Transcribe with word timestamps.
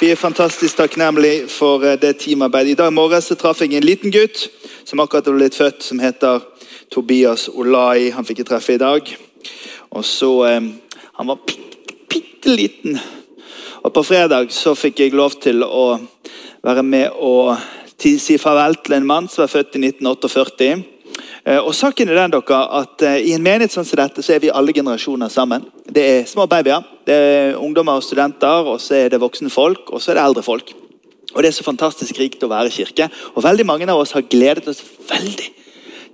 Vi 0.00 0.08
er 0.08 0.16
fantastisk 0.16 0.78
takknemlige 0.78 1.48
for 1.52 1.82
eh, 1.84 1.98
det 2.00 2.14
teamarbeidet. 2.22 2.70
I 2.72 2.78
dag 2.78 2.92
morges 2.92 3.26
traff 3.36 3.58
jeg 3.60 3.74
en 3.76 3.84
liten 3.84 4.08
gutt 4.08 4.46
som 4.88 5.02
akkurat 5.02 5.26
er 5.28 5.34
blitt 5.36 5.58
født, 5.58 5.82
som 5.84 6.00
heter 6.00 6.40
Tobias 6.88 7.50
Olai. 7.52 8.08
Han 8.14 8.24
fikk 8.24 8.40
jeg 8.40 8.48
treffe 8.48 8.78
i 8.78 8.80
dag. 8.80 9.10
Og 9.92 10.04
så, 10.04 10.30
eh, 10.48 10.60
Han 11.18 11.26
var 11.26 11.36
bitte 12.08 12.48
liten. 12.48 12.98
Og 13.84 13.92
på 13.92 14.02
fredag 14.02 14.48
så 14.50 14.72
fikk 14.74 15.00
jeg 15.00 15.12
lov 15.12 15.36
til 15.36 15.60
å 15.62 16.00
være 16.64 16.82
med 16.82 17.10
og 17.20 17.58
si 17.98 18.38
farvel 18.38 18.76
til 18.82 18.94
en 18.94 19.06
mann 19.06 19.28
som 19.28 19.42
var 19.42 19.52
født 19.52 19.76
i 19.76 19.84
1948. 19.84 20.82
Eh, 21.46 21.58
Og 21.58 21.74
saken 21.74 22.08
er 22.08 22.18
den 22.18 22.34
dere, 22.34 22.60
at 22.80 23.02
eh, 23.02 23.30
I 23.30 23.34
en 23.36 23.42
menighet 23.42 23.72
sånn 23.72 23.86
som 23.88 24.00
dette 24.00 24.22
så 24.22 24.34
er 24.34 24.42
vi 24.42 24.50
alle 24.52 24.74
generasjoner 24.76 25.28
sammen. 25.32 25.64
Det 25.86 26.04
er 26.04 26.26
små 26.28 26.46
babyer, 26.46 26.84
det 27.06 27.14
er 27.14 27.56
ungdommer 27.56 28.00
og 28.00 28.04
studenter, 28.04 28.66
og 28.66 28.80
så 28.80 28.94
er 28.94 29.08
det 29.08 29.20
voksne 29.20 29.50
folk 29.50 29.90
og 29.90 30.02
så 30.02 30.12
er 30.12 30.20
det 30.20 30.26
eldre 30.26 30.44
folk. 30.44 30.74
Og 31.34 31.42
Det 31.42 31.48
er 31.48 31.54
så 31.54 31.64
fantastisk 31.64 32.18
rikt 32.18 32.42
å 32.42 32.50
være 32.50 32.66
i 32.66 32.74
kirke. 32.74 33.08
Og 33.36 33.44
veldig 33.44 33.66
Mange 33.66 33.88
av 33.88 33.98
oss 34.00 34.12
har 34.12 34.22
gledet 34.22 34.68
oss 34.68 34.82
veldig 35.08 35.50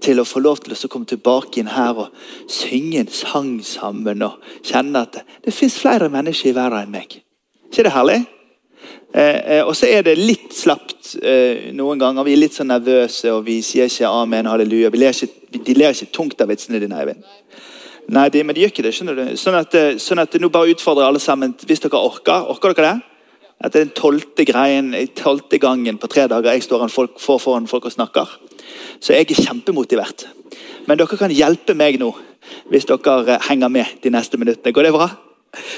til 0.00 0.20
å 0.20 0.28
få 0.28 0.42
lov 0.44 0.60
til 0.60 0.74
å 0.76 0.88
komme 0.92 1.08
tilbake 1.08 1.60
inn 1.60 1.72
her 1.72 1.96
og 1.96 2.12
synge 2.52 3.00
en 3.00 3.08
sang 3.08 3.62
sammen 3.64 4.22
og 4.22 4.42
kjenne 4.62 5.00
at 5.00 5.12
det, 5.16 5.22
det 5.46 5.54
fins 5.56 5.78
flere 5.80 6.10
mennesker 6.12 6.50
i 6.50 6.56
verden 6.56 6.84
enn 6.84 6.92
meg. 6.92 7.22
ikke 7.72 7.88
det 7.88 7.92
herlig? 7.96 8.26
Eh, 9.14 9.58
eh, 9.58 9.62
og 9.64 9.72
så 9.78 9.88
er 9.88 10.02
det 10.04 10.16
litt 10.18 10.52
slapt 10.56 11.14
eh, 11.22 11.70
noen 11.76 12.00
ganger. 12.00 12.26
Vi 12.26 12.34
er 12.34 12.42
litt 12.42 12.56
sånn 12.56 12.72
nervøse, 12.72 13.30
og 13.32 13.44
vi 13.46 13.60
sier 13.64 13.88
ikke 13.90 14.10
amen, 14.10 14.48
halleluja. 14.50 14.90
Vi 14.92 15.00
ler 15.00 15.14
ikke, 15.14 15.60
de 15.62 15.76
ler 15.76 15.94
ikke 15.94 16.12
tungt 16.14 16.42
av 16.42 16.50
vitsene 16.50 16.82
dine, 16.82 16.98
Eivind. 17.00 17.24
Nei, 18.12 18.28
de, 18.30 18.42
men 18.46 18.54
de 18.54 18.62
gjør 18.62 18.70
ikke 18.70 18.86
det. 18.86 18.94
skjønner 18.94 19.18
du? 19.18 19.24
Sånn 19.40 19.58
at, 19.58 19.74
eh, 19.74 19.98
sånn 20.02 20.22
at 20.22 20.34
nå 20.38 20.50
bare 20.52 20.70
utfordrer 20.74 21.08
alle 21.08 21.22
sammen, 21.22 21.56
hvis 21.66 21.82
dere 21.82 21.98
orker. 21.98 22.46
Orker 22.52 22.74
dere 22.74 22.92
det? 22.92 23.12
At 23.64 23.72
det 23.72 23.80
er 23.80 23.86
den 23.86 23.96
tolvte 23.96 24.44
greien, 24.44 24.92
tolvte 25.16 25.58
gangen 25.58 25.98
på 25.98 26.10
tre 26.12 26.26
dager 26.28 26.52
jeg 26.52 26.66
står 26.66 26.90
folk, 26.92 27.16
får 27.18 27.40
foran 27.40 27.66
folk 27.66 27.88
og 27.88 27.94
snakker. 27.94 28.36
Så 29.00 29.16
jeg 29.16 29.30
er 29.30 29.46
kjempemotivert. 29.48 30.26
Men 30.86 30.98
dere 31.00 31.18
kan 31.18 31.32
hjelpe 31.32 31.74
meg 31.74 31.98
nå, 31.98 32.12
hvis 32.70 32.86
dere 32.86 33.22
eh, 33.26 33.48
henger 33.48 33.72
med 33.72 34.02
de 34.02 34.12
neste 34.14 34.38
minuttene. 34.38 34.74
Går 34.76 34.86
det 34.86 34.92
bra? 34.94 35.10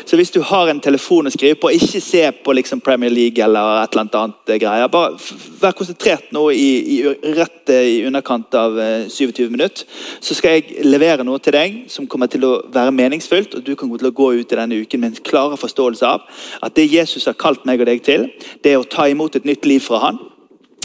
Så 0.04 0.16
hvis 0.18 0.32
du 0.34 0.40
har 0.44 0.70
en 0.70 0.80
telefon 0.80 1.28
å 1.28 1.32
skrive 1.32 1.58
på, 1.60 1.70
ikke 1.74 2.00
se 2.02 2.22
på 2.44 2.54
liksom 2.56 2.82
Premier 2.84 3.12
League 3.12 3.42
eller 3.44 3.82
et 3.82 3.94
eller 3.94 4.20
annet 4.22 4.52
eh, 4.52 4.60
greier. 4.62 4.90
Bare 4.92 5.16
vær 5.60 5.76
konsentrert 5.78 6.32
nå 6.34 6.44
i, 6.54 6.68
i, 6.96 6.98
rett 7.36 7.72
eh, 7.74 7.90
i 7.98 7.98
underkant 8.08 8.54
av 8.58 8.78
eh, 8.82 9.08
27 9.12 9.48
minutter. 9.52 9.84
Så 10.20 10.36
skal 10.38 10.58
jeg 10.58 10.86
levere 10.86 11.26
noe 11.26 11.42
til 11.42 11.56
deg 11.56 11.78
som 11.92 12.08
kommer 12.10 12.30
til 12.30 12.46
å 12.48 12.54
være 12.74 12.94
meningsfullt, 12.94 13.58
og 13.58 13.66
du 13.66 13.74
kan 13.78 13.90
gå 13.90 14.00
til 14.00 14.10
å 14.10 14.16
gå 14.22 14.32
ut 14.40 14.56
i 14.56 14.60
denne 14.60 14.80
uken 14.82 15.04
med 15.04 15.14
en 15.14 15.28
klar 15.28 15.56
forståelse 15.58 16.08
av 16.08 16.26
at 16.64 16.74
det 16.78 16.88
Jesus 16.88 17.28
har 17.28 17.38
kalt 17.38 17.66
meg 17.68 17.82
og 17.82 17.90
deg 17.90 18.02
til, 18.06 18.28
det 18.64 18.74
er 18.74 18.82
å 18.82 18.88
ta 18.88 19.08
imot 19.10 19.38
et 19.38 19.48
nytt 19.48 19.68
liv 19.68 19.84
fra 19.84 20.02
Han. 20.06 20.20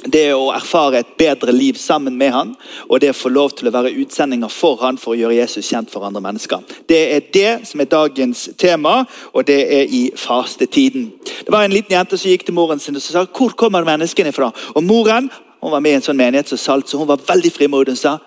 Det 0.04 0.26
å 0.36 0.50
erfare 0.52 1.00
et 1.00 1.14
bedre 1.18 1.54
liv 1.56 1.78
sammen 1.80 2.18
med 2.20 2.34
han, 2.36 2.50
og 2.90 3.00
det 3.00 3.14
å 3.14 3.16
få 3.16 3.32
lov 3.32 3.54
til 3.56 3.70
å 3.70 3.74
være 3.76 3.94
utsendinger 4.04 4.52
for 4.52 4.82
han 4.84 5.00
for 5.00 5.14
å 5.14 5.20
gjøre 5.20 5.38
Jesus 5.38 5.70
kjent 5.70 5.94
for 5.94 6.04
andre 6.04 6.22
mennesker. 6.24 6.66
Det 6.90 7.00
er 7.16 7.30
det 7.34 7.54
som 7.70 7.80
er 7.80 7.92
dagens 7.92 8.50
tema, 8.60 9.06
og 9.32 9.48
det 9.48 9.62
er 9.64 9.88
i 9.88 10.04
fastetiden. 10.20 11.08
Det 11.46 11.54
var 11.54 11.64
en 11.64 11.76
liten 11.76 11.96
jente 11.96 12.20
som 12.20 12.32
gikk 12.32 12.44
til 12.48 12.58
moren 12.58 12.84
sin 12.84 13.00
og 13.00 13.04
sa 13.06 13.24
hvor 13.24 13.56
kommer 13.56 13.88
menneskene 13.88 14.36
fra? 14.36 14.52
Og 14.76 14.84
Moren 14.84 15.32
hun 15.64 15.72
var 15.72 15.80
med 15.80 15.94
i 15.94 15.96
en 15.96 16.04
sånn 16.04 16.20
menighet 16.20 16.50
som 16.52 16.60
Salt, 16.60 16.90
så 16.92 17.00
hun 17.00 17.08
var 17.08 17.22
veldig 17.24 17.52
frimodig 17.56 17.96
og 17.96 18.00
sa 18.02 18.18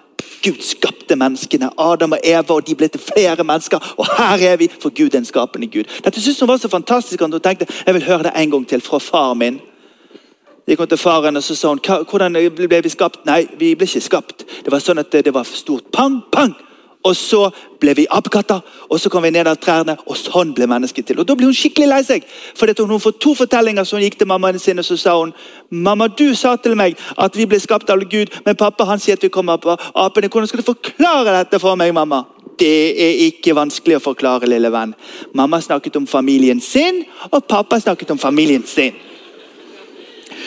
Gud 0.41 0.63
skapte 0.65 1.17
menneskene, 1.19 1.69
Adam 1.77 2.15
og 2.17 2.25
Eva, 2.25 2.55
og 2.55 2.65
de 2.65 2.75
ble 2.79 2.89
til 2.93 3.03
flere 3.03 3.45
mennesker. 3.45 3.83
Og 3.99 4.09
her 4.17 4.45
er 4.53 4.57
vi, 4.61 4.69
for 4.73 4.95
Gud 4.95 5.15
er 5.15 5.21
en 5.21 5.29
skapende 5.29 5.69
Gud. 5.69 5.91
Dette 6.05 6.21
syntes 6.21 6.41
hun 6.41 6.49
var 6.49 6.61
så 6.63 6.71
fantastisk 6.73 7.23
at 7.23 7.33
hun 7.33 7.43
tenkte 7.43 7.69
jeg 7.69 7.97
vil 7.97 8.07
høre 8.07 8.29
det 8.29 8.33
en 8.37 8.53
gang 8.55 8.67
til 8.69 8.85
fra 8.85 9.01
far 9.03 9.35
min. 9.35 9.59
De 10.67 10.77
kom 10.77 10.89
til 10.91 10.99
faren 10.99 11.39
og 11.39 11.45
så 11.47 11.55
sa 11.55 11.71
hun, 11.71 11.81
hvordan 12.11 12.37
ble 12.57 12.81
vi 12.83 12.91
skapt? 12.91 13.23
Nei, 13.27 13.45
vi 13.59 13.75
ble 13.79 13.87
ikke 13.87 14.03
skapt. 14.03 14.47
Det 14.65 14.73
var 14.73 14.83
sånn 14.83 14.99
at 14.99 15.13
det 15.13 15.35
var 15.35 15.47
stort 15.47 15.93
pang, 15.95 16.19
pang. 16.33 16.55
Og 17.07 17.15
så 17.15 17.45
ble 17.79 17.93
vi 17.95 18.07
apekatter, 18.11 18.59
og 18.91 18.99
så 18.99 19.11
kom 19.13 19.23
vi 19.23 19.31
ned 19.31 19.47
av 19.47 19.61
trærne, 19.63 19.95
og 20.11 20.17
sånn 20.19 20.51
ble 20.57 20.67
mennesket 20.67 21.07
til. 21.07 21.21
Og 21.23 21.27
Da 21.29 21.37
ble 21.39 21.47
hun 21.47 21.55
skikkelig 21.55 21.87
lei 21.87 22.01
seg. 22.03 22.25
For 22.59 22.67
hun 22.67 23.01
får 23.01 23.19
to 23.23 23.35
fortellinger, 23.39 23.85
så 23.85 23.97
hun 23.97 24.03
gikk 24.03 24.19
til 24.19 24.27
mammaen 24.27 24.59
sin 24.59 24.79
og 24.79 24.85
så 24.85 24.97
sa 24.99 25.15
hun, 25.19 25.33
mamma, 25.71 26.09
du 26.09 26.35
sa 26.35 26.57
til 26.57 26.75
meg 26.75 26.97
at 27.17 27.37
vi 27.37 27.47
ble 27.47 27.61
skapt 27.61 27.91
av 27.91 28.03
Gud, 28.03 28.35
men 28.45 28.57
pappa 28.57 28.85
han 28.85 28.99
sier 28.99 29.15
at 29.15 29.23
vi 29.23 29.29
kommer 29.29 29.57
på 29.57 29.77
apene. 29.95 30.29
Hvordan 30.29 30.49
skal 30.49 30.65
du 30.65 30.67
forklare 30.67 31.37
dette 31.39 31.61
for 31.63 31.77
meg, 31.77 31.95
mamma? 31.95 32.25
Det 32.59 32.97
er 32.99 33.27
ikke 33.29 33.55
vanskelig 33.55 33.99
å 33.99 34.03
forklare, 34.03 34.49
lille 34.49 34.71
venn. 34.73 34.95
Mamma 35.35 35.61
snakket 35.61 35.97
om 35.97 36.07
familien 36.07 36.61
sin, 36.61 37.05
og 37.31 37.45
pappa 37.47 37.79
snakket 37.79 38.11
om 38.11 38.19
familien 38.19 38.65
sin. 38.67 38.95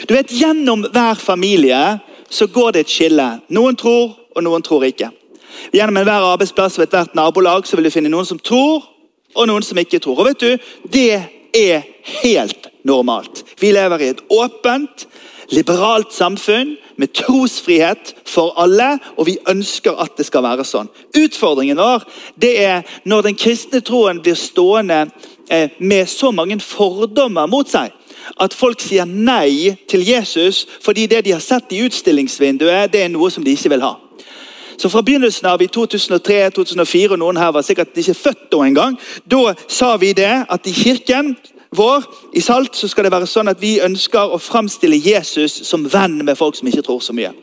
Du 0.08 0.14
vet, 0.14 0.32
Gjennom 0.32 0.86
hver 0.92 1.16
familie 1.16 2.00
så 2.30 2.48
går 2.48 2.72
det 2.72 2.86
et 2.86 2.94
skille. 2.94 3.28
Noen 3.50 3.76
tror, 3.76 4.14
og 4.36 4.46
noen 4.46 4.64
tror 4.66 4.86
ikke. 4.88 5.10
Gjennom 5.74 6.00
enhver 6.00 6.28
arbeidsplass 6.34 6.78
og 6.80 6.86
ethvert 6.86 7.18
nabolag 7.18 7.68
så 7.68 7.78
vil 7.78 7.90
du 7.90 7.94
finne 7.94 8.12
noen 8.12 8.28
som 8.28 8.40
tror, 8.40 8.86
og 9.36 9.50
noen 9.50 9.66
som 9.66 9.78
ikke 9.82 10.00
tror. 10.04 10.22
Og 10.22 10.30
vet 10.32 10.40
du, 10.40 10.58
Det 10.90 11.22
er 11.54 11.82
helt 12.24 12.70
normalt. 12.84 13.44
Vi 13.60 13.72
lever 13.72 14.02
i 14.02 14.10
et 14.14 14.22
åpent, 14.30 15.08
liberalt 15.50 16.14
samfunn 16.14 16.78
med 16.96 17.14
trosfrihet 17.14 18.14
for 18.26 18.54
alle, 18.58 19.00
og 19.18 19.26
vi 19.26 19.38
ønsker 19.50 19.98
at 19.98 20.18
det 20.18 20.28
skal 20.28 20.44
være 20.46 20.64
sånn. 20.64 20.90
Utfordringen 21.18 21.78
vår 21.78 22.06
det 22.38 22.54
er 22.64 22.84
når 23.04 23.30
den 23.30 23.36
kristne 23.40 23.82
troen 23.82 24.22
blir 24.22 24.38
stående 24.38 25.08
eh, 25.50 25.74
med 25.80 26.10
så 26.10 26.32
mange 26.32 26.60
fordommer 26.62 27.50
mot 27.50 27.68
seg 27.70 27.96
at 28.40 28.54
folk 28.54 28.82
sier 28.82 29.06
nei 29.06 29.76
til 29.90 30.06
Jesus 30.06 30.66
fordi 30.84 31.08
det 31.08 31.26
de 31.26 31.34
har 31.36 31.44
sett 31.44 31.72
i 31.74 31.84
utstillingsvinduet, 31.86 32.94
det 32.94 33.04
er 33.04 33.12
noe 33.14 33.32
som 33.32 33.44
de 33.44 33.56
ikke 33.56 33.74
vil 33.76 33.86
ha. 33.86 33.96
Så 34.80 34.90
Fra 34.90 35.02
begynnelsen 35.04 35.48
av 35.50 35.62
i 35.62 35.68
2003-2004, 35.68 37.12
og 37.12 37.20
noen 37.20 37.38
her 37.38 37.52
var 37.52 37.66
sikkert 37.68 37.98
ikke 38.00 38.16
født 38.16 38.46
da 38.52 38.62
engang, 38.64 38.96
da 39.28 39.54
sa 39.68 39.98
vi 40.00 40.14
det 40.16 40.46
at 40.48 40.68
i 40.68 40.72
kirken 40.72 41.34
vår 41.76 42.06
i 42.34 42.42
Salt 42.42 42.76
så 42.76 42.88
skal 42.88 43.06
det 43.06 43.12
være 43.12 43.28
sånn 43.30 43.52
at 43.52 43.60
vi 43.62 43.78
ønsker 43.84 44.32
å 44.32 44.40
framstille 44.42 44.98
Jesus 44.98 45.60
som 45.68 45.84
venn 45.84 46.22
med 46.24 46.38
folk 46.40 46.56
som 46.56 46.72
ikke 46.72 46.86
tror 46.88 47.04
så 47.04 47.14
mye. 47.14 47.34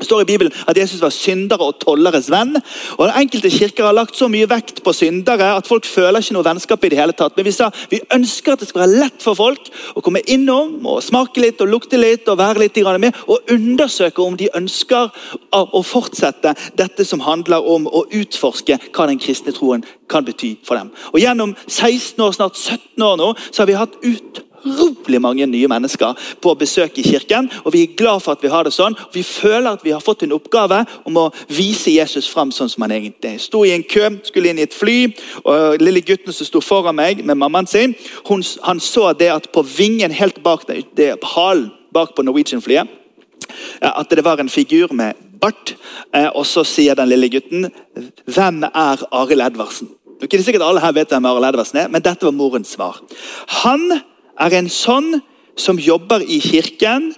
Det 0.00 0.08
står 0.08 0.24
i 0.24 0.28
Bibelen 0.32 0.54
at 0.66 0.78
Jesus 0.78 1.02
var 1.02 1.12
syndere 1.12 1.66
og 1.68 1.78
tolleres 1.82 2.30
venn. 2.32 2.56
og 2.98 3.10
Enkelte 3.20 3.50
kirker 3.52 3.84
har 3.84 3.96
lagt 3.96 4.16
så 4.16 4.30
mye 4.32 4.48
vekt 4.48 4.82
på 4.84 4.94
syndere 4.96 5.52
at 5.56 5.68
folk 5.68 5.84
føler 5.84 6.20
ikke 6.20 6.36
noe 6.38 6.46
vennskap. 6.46 6.84
i 6.84 6.88
det 6.88 6.98
hele 6.98 7.12
tatt. 7.12 7.36
Men 7.36 7.44
vi 7.44 7.52
sa 7.52 7.70
vi 7.90 8.00
ønsker 8.14 8.52
at 8.52 8.60
det 8.60 8.68
skal 8.68 8.86
være 8.86 9.00
lett 9.04 9.22
for 9.22 9.36
folk 9.36 9.68
å 9.94 10.00
komme 10.00 10.22
innom 10.26 10.86
og 10.86 11.02
smake 11.04 11.40
litt 11.40 11.60
og 11.60 11.68
lukte 11.68 12.00
litt 12.00 12.28
og 12.28 12.38
være 12.38 12.64
litt 12.64 12.76
med, 13.00 13.14
og 13.28 13.50
undersøke 13.50 14.22
om 14.22 14.36
de 14.36 14.48
ønsker 14.54 15.10
å 15.52 15.82
fortsette 15.82 16.54
dette 16.76 17.04
som 17.04 17.20
handler 17.20 17.60
om 17.60 17.86
å 17.86 18.06
utforske 18.08 18.78
hva 18.94 19.06
den 19.06 19.18
kristne 19.18 19.52
troen 19.52 19.84
kan 20.08 20.24
bety 20.24 20.56
for 20.64 20.76
dem. 20.76 20.90
Og 21.12 21.20
Gjennom 21.20 21.54
16 21.68 22.20
år, 22.24 22.32
snart 22.32 22.56
17 22.56 23.02
år 23.02 23.16
nå, 23.20 23.34
så 23.50 23.62
har 23.62 23.66
vi 23.66 23.78
hatt 23.78 23.98
utrolig 24.64 25.20
mange 25.22 25.46
nye 25.46 25.68
mennesker 25.70 26.18
på 26.42 26.54
besøk 26.58 26.98
i 26.98 27.06
kirken. 27.06 27.50
og 27.64 27.72
Vi 27.72 27.82
er 27.82 27.96
glad 27.96 28.20
for 28.20 28.32
at 28.32 28.42
vi 28.42 28.52
har 28.52 28.64
det 28.64 28.72
sånn. 28.72 28.96
Vi 29.12 29.22
føler 29.22 29.72
at 29.72 29.84
vi 29.84 29.90
har 29.90 30.00
fått 30.00 30.22
en 30.22 30.32
oppgave 30.36 30.84
om 31.04 31.16
å 31.16 31.30
vise 31.48 31.90
Jesus 31.90 32.28
fram 32.28 32.52
sånn 32.52 32.68
som 32.68 32.82
han 32.82 32.94
egentlig 32.96 33.34
er. 33.34 33.38
Sto 33.38 33.64
i 33.64 33.74
en 33.74 33.82
kø, 33.82 34.10
skulle 34.24 34.50
inn 34.50 34.58
i 34.58 34.66
et 34.68 34.74
fly, 34.74 35.12
og 35.44 35.80
lille 35.80 36.04
gutten 36.04 36.32
som 36.32 36.46
sto 36.46 36.60
foran 36.60 36.96
meg 36.96 37.24
med 37.24 37.38
mammaen 37.38 37.66
sin, 37.66 37.94
hun, 38.28 38.42
han 38.62 38.80
så 38.80 39.12
det 39.12 39.30
at 39.32 39.52
på 39.52 39.62
vingen 39.62 40.10
helt 40.10 40.42
bak 40.42 40.66
det, 40.68 40.84
det 40.96 41.14
halen 41.34 41.70
bak 41.92 42.14
på 42.14 42.22
Norwegian-flyet 42.22 42.96
at 43.80 44.10
det 44.10 44.24
var 44.24 44.40
en 44.40 44.48
figur 44.48 44.92
med 44.92 45.14
bart. 45.40 45.74
Eh, 46.14 46.28
og 46.34 46.46
så 46.46 46.64
sier 46.64 46.94
den 46.94 47.08
lille 47.08 47.28
gutten 47.28 47.70
'Hvem 48.26 48.64
er 48.64 49.02
Arild 49.12 49.40
Edvardsen?' 49.40 49.88
det 50.20 50.34
er 50.34 50.42
sikkert 50.42 50.62
alle 50.62 50.80
her 50.80 50.92
vet 50.92 51.08
hvem 51.08 51.24
Arild 51.24 51.48
Edvardsen 51.48 51.78
er, 51.78 51.88
men 51.88 52.02
dette 52.02 52.26
var 52.26 52.32
morens 52.36 52.68
svar. 52.68 53.00
Han 53.64 54.00
er 54.40 54.56
en 54.58 54.70
sånn 54.72 55.20
som 55.60 55.80
jobber 55.80 56.24
i 56.24 56.40
kirken, 56.40 57.12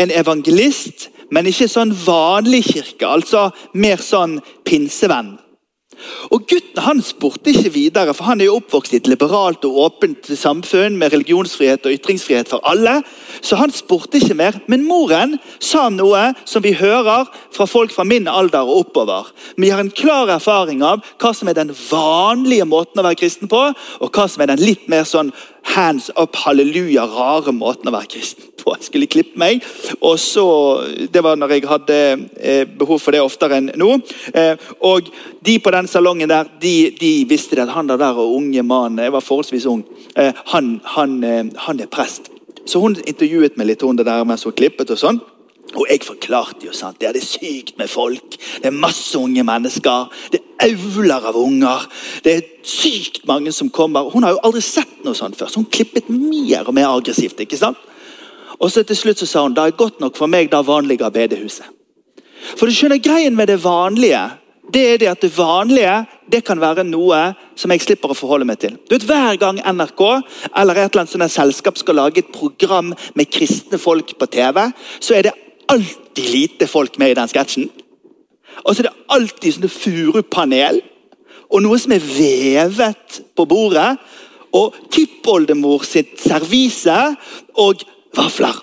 en 0.00 0.12
evangelist, 0.12 1.08
men 1.30 1.48
ikke 1.48 1.68
sånn 1.70 1.92
vanlig 2.04 2.64
kirke. 2.72 3.06
Altså 3.08 3.48
mer 3.72 4.02
sånn 4.02 4.38
pinsevenn. 4.66 5.36
Og 6.32 6.46
Gutten 6.48 6.80
han 6.84 7.00
spurte 7.04 7.50
ikke 7.52 7.72
videre, 7.74 8.14
for 8.16 8.30
han 8.30 8.40
er 8.40 8.48
jo 8.48 8.58
oppvokst 8.60 8.94
i 8.94 9.00
et 9.00 9.08
liberalt 9.10 9.64
og 9.68 9.78
åpent 9.84 10.30
samfunn 10.38 10.96
med 11.00 11.12
religionsfrihet 11.14 11.84
og 11.86 11.96
ytringsfrihet 11.96 12.48
for 12.48 12.64
alle. 12.68 13.00
Så 13.44 13.58
han 13.60 13.72
spurte 13.74 14.20
ikke 14.20 14.36
mer. 14.38 14.56
Men 14.70 14.86
moren 14.88 15.36
sa 15.58 15.88
noe 15.92 16.30
som 16.48 16.64
vi 16.64 16.72
hører 16.78 17.28
fra 17.54 17.66
folk 17.68 17.92
fra 17.94 18.06
min 18.08 18.28
alder 18.30 18.64
og 18.64 18.86
oppover. 18.86 19.30
Vi 19.60 19.72
har 19.72 19.82
en 19.82 19.92
klar 19.92 20.30
erfaring 20.32 20.84
av 20.86 21.04
hva 21.20 21.34
som 21.36 21.50
er 21.50 21.58
den 21.58 21.74
vanlige 21.74 22.68
måten 22.68 23.02
å 23.02 23.06
være 23.06 23.20
kristen 23.20 23.50
på, 23.50 23.62
og 24.00 24.14
hva 24.14 24.28
som 24.30 24.44
er 24.44 24.54
den 24.54 24.64
litt 24.64 24.88
mer 24.88 25.04
sånn 25.08 25.34
hands 25.62 26.10
up, 26.16 26.36
halleluja, 26.36 27.04
rare 27.06 27.52
måten 27.52 27.90
å 27.90 27.94
være 27.94 28.10
kristen 28.10 28.50
på. 28.60 28.74
Jeg 28.76 28.88
skulle 28.88 29.08
klippe 29.10 29.40
meg, 29.40 29.64
og 30.00 30.18
så, 30.20 30.46
Det 31.10 31.22
var 31.22 31.36
når 31.36 31.54
jeg 31.54 31.68
hadde 31.68 31.98
eh, 32.36 32.64
behov 32.64 33.00
for 33.00 33.12
det 33.12 33.22
oftere 33.22 33.60
enn 33.60 33.70
nå. 33.80 34.00
Eh, 34.34 34.56
og 34.80 35.10
De 35.42 35.58
på 35.58 35.70
den 35.72 35.88
salongen 35.88 36.28
der, 36.28 36.48
de, 36.60 36.90
de 37.00 37.24
visste 37.28 37.56
det 37.56 37.64
at 37.64 37.74
han 37.74 37.88
der, 37.88 37.96
der 37.96 38.18
unge 38.20 38.62
mannen, 38.62 39.04
jeg 39.04 39.12
var 39.12 39.24
forholdsvis 39.24 39.66
ung, 39.66 39.84
eh, 40.16 40.32
han, 40.52 40.80
han, 40.84 41.20
han, 41.56 41.80
er 41.80 41.86
prest. 41.86 42.30
Så 42.66 42.80
hun 42.80 42.98
intervjuet 43.06 43.56
meg 43.56 43.70
litt, 43.70 43.82
hun 43.82 43.96
det 43.96 44.06
der 44.06 44.24
mens 44.24 44.44
hun 44.44 44.52
klippet. 44.52 44.90
og 44.90 45.00
sånn. 45.00 45.20
Og 45.70 45.86
jeg 45.86 46.02
forklarte 46.02 46.66
jo 46.66 46.72
sant, 46.74 46.98
det 46.98 47.08
er 47.08 47.14
det 47.14 47.22
sykt 47.22 47.76
med 47.78 47.90
folk. 47.90 48.34
Det 48.58 48.66
er 48.66 48.74
masse 48.74 49.18
unge 49.18 49.44
mennesker. 49.46 50.08
Det 50.32 50.40
er 50.40 50.72
auler 50.72 51.28
av 51.30 51.38
unger. 51.38 51.86
Det 52.24 52.34
er 52.34 52.48
sykt 52.66 53.22
mange 53.28 53.52
som 53.54 53.70
kommer. 53.70 54.10
Hun 54.10 54.26
har 54.26 54.34
jo 54.34 54.42
aldri 54.48 54.64
sett 54.66 55.04
noe 55.06 55.14
sånt 55.14 55.38
før, 55.38 55.50
så 55.52 55.62
hun 55.62 55.70
klippet 55.70 56.10
mer 56.10 56.66
og 56.66 56.74
mer 56.74 56.90
aggressivt. 56.90 57.40
ikke 57.46 57.60
sant? 57.60 57.78
Og 58.58 58.72
så 58.72 58.82
til 58.84 58.98
slutt 58.98 59.22
så 59.22 59.28
sa 59.28 59.44
hun 59.46 59.54
det 59.56 59.62
er 59.62 59.78
godt 59.78 60.02
nok 60.02 60.18
for 60.18 60.28
meg 60.28 60.50
det 60.50 60.66
vanlige 60.66 61.10
bedehuset. 61.10 61.70
For 62.56 62.66
du 62.66 62.74
skjønner 62.74 62.98
Greien 63.00 63.36
med 63.36 63.48
det 63.52 63.60
vanlige 63.62 64.26
det 64.70 64.82
er 64.86 64.98
det 65.02 65.08
at 65.10 65.22
det 65.22 65.32
vanlige 65.34 65.94
det 66.30 66.44
kan 66.46 66.60
være 66.60 66.84
noe 66.86 67.18
som 67.58 67.72
jeg 67.74 67.82
slipper 67.82 68.12
å 68.12 68.16
forholde 68.16 68.46
meg 68.46 68.60
til. 68.62 68.76
Du 68.86 68.94
vet, 68.94 69.06
Hver 69.06 69.38
gang 69.40 69.58
NRK 69.58 70.02
eller 70.56 70.78
et 70.78 70.92
eller 70.92 71.02
annet 71.02 71.12
sånt 71.12 71.32
selskap 71.32 71.78
skal 71.78 71.98
lage 71.98 72.22
et 72.22 72.32
program 72.32 72.92
med 73.14 73.30
kristne 73.32 73.78
folk 73.78 74.14
på 74.18 74.28
TV, 74.30 74.62
så 75.00 75.16
er 75.16 75.26
det 75.26 75.34
alltid 75.70 76.30
lite 76.30 76.68
folk 76.70 76.98
med 76.98 77.12
i 77.12 77.18
den 77.18 77.30
sketsjen. 77.30 77.68
Og 78.64 78.74
så 78.74 78.82
er 78.82 78.88
det 78.88 79.12
alltid 79.16 79.56
sånne 79.56 79.72
furupanel 79.72 80.80
og 81.50 81.62
noe 81.64 81.78
som 81.82 81.94
er 81.94 82.04
vevet 82.04 83.20
på 83.36 83.46
bordet. 83.48 83.94
Og 84.50 84.74
tippoldemor 84.90 85.84
sitt 85.86 86.16
servise 86.18 86.96
og 87.54 87.84
vafler. 88.18 88.56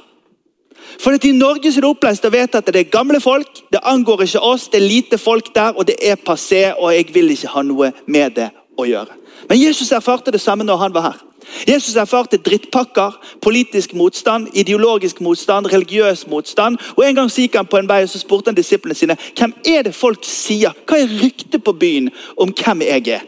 For 1.00 1.16
I 1.16 1.32
Norge 1.32 1.70
er 1.70 1.84
det 1.84 1.88
opplest 1.88 2.26
å 2.26 2.32
vite 2.34 2.60
at 2.60 2.72
det 2.74 2.82
er 2.82 2.92
gamle 2.92 3.22
folk, 3.22 3.62
det 3.72 3.84
angår 3.86 4.26
ikke 4.26 4.42
oss, 4.44 4.66
det 4.74 4.80
er 4.82 4.88
lite 4.88 5.20
folk 5.22 5.52
der, 5.56 5.76
og 5.78 5.86
det 5.88 5.96
er 6.02 6.18
passé, 6.18 6.72
og 6.74 6.90
jeg 6.96 7.12
vil 7.14 7.32
ikke 7.32 7.52
ha 7.54 7.64
noe 7.64 7.92
med 8.10 8.34
det 8.40 8.48
å 8.76 8.88
gjøre. 8.90 9.14
Men 9.50 9.62
Jesus 9.62 9.92
erfarte 9.92 10.32
det 10.32 10.42
samme 10.42 10.64
når 10.64 10.78
han 10.78 10.94
var 10.94 11.02
her. 11.02 11.24
Jesus 11.68 11.96
erfarte 11.96 12.38
drittpakker, 12.38 13.12
politisk 13.42 13.94
motstand, 13.94 14.48
ideologisk 14.54 15.22
motstand, 15.22 15.74
religiøs 15.74 16.28
motstand. 16.28 16.78
og 16.98 17.10
En 17.10 17.16
gang 17.16 17.32
gikk 17.32 17.56
han 17.56 17.66
på 17.66 17.78
en 17.78 17.90
vei 17.90 18.02
og 18.04 18.10
så 18.10 18.20
spurte 18.20 18.52
han 18.52 18.56
disiplene 18.56 18.96
sine 18.96 19.18
hvem 19.38 19.54
er 19.66 19.88
det 19.88 19.96
folk 19.96 20.26
sier. 20.28 20.76
Hva 20.86 21.00
er 21.00 21.16
ryktet 21.24 21.64
på 21.64 21.74
byen 21.74 22.12
om 22.38 22.54
hvem 22.54 22.82
jeg 22.82 23.08
er? 23.08 23.26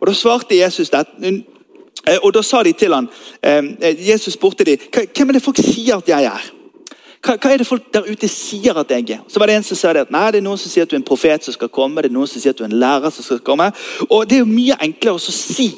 Og 0.00 0.06
Da 0.06 0.14
svarte 0.14 0.58
Jesus 0.58 0.90
det. 0.90 1.06
Eh, 2.08 2.18
og 2.22 2.34
Da 2.34 2.42
sa 2.42 2.62
de 2.62 2.72
til 2.72 2.94
han, 2.94 3.08
eh, 3.42 4.08
Jesus 4.08 4.34
spurte 4.34 4.64
de, 4.64 4.78
hvem 5.16 5.28
er 5.28 5.32
det 5.32 5.42
folk 5.42 5.56
sier 5.56 5.96
at 5.96 6.08
jeg 6.08 6.24
er. 6.24 6.55
Hva, 7.26 7.34
hva, 7.42 7.50
er 7.50 7.58
det 7.58 7.66
folk 7.66 7.86
der 7.90 8.06
ute 8.06 8.28
sier 8.30 8.76
at 8.78 8.90
jeg 8.94 9.08
er? 9.10 9.22
Så 9.26 9.40
var 9.42 9.50
Det 9.50 9.56
en 9.56 9.64
som 9.66 9.78
sa 9.78 9.92
det 9.92 10.06
at 10.06 10.12
nei, 10.14 10.30
det 10.30 10.38
er 10.38 10.46
noen 10.46 10.60
som 10.60 10.70
sier 10.70 10.86
at 10.86 10.90
du 10.90 10.94
er 10.94 11.00
en 11.00 11.06
profet 11.06 11.42
som 11.42 11.54
skal 11.56 11.68
komme. 11.68 12.02
det 12.02 12.10
er 12.12 12.14
noen 12.14 12.30
som 12.30 12.40
sier 12.40 12.54
at 12.54 12.58
du 12.58 12.62
er 12.62 12.70
en 12.70 12.78
lærer 12.78 13.10
som 13.10 13.24
skal 13.24 13.40
komme. 13.42 13.72
Og 14.08 14.28
Det 14.28 14.36
er 14.36 14.44
jo 14.44 14.50
mye 14.50 14.76
enklere 14.80 15.18
å 15.18 15.18
si 15.18 15.72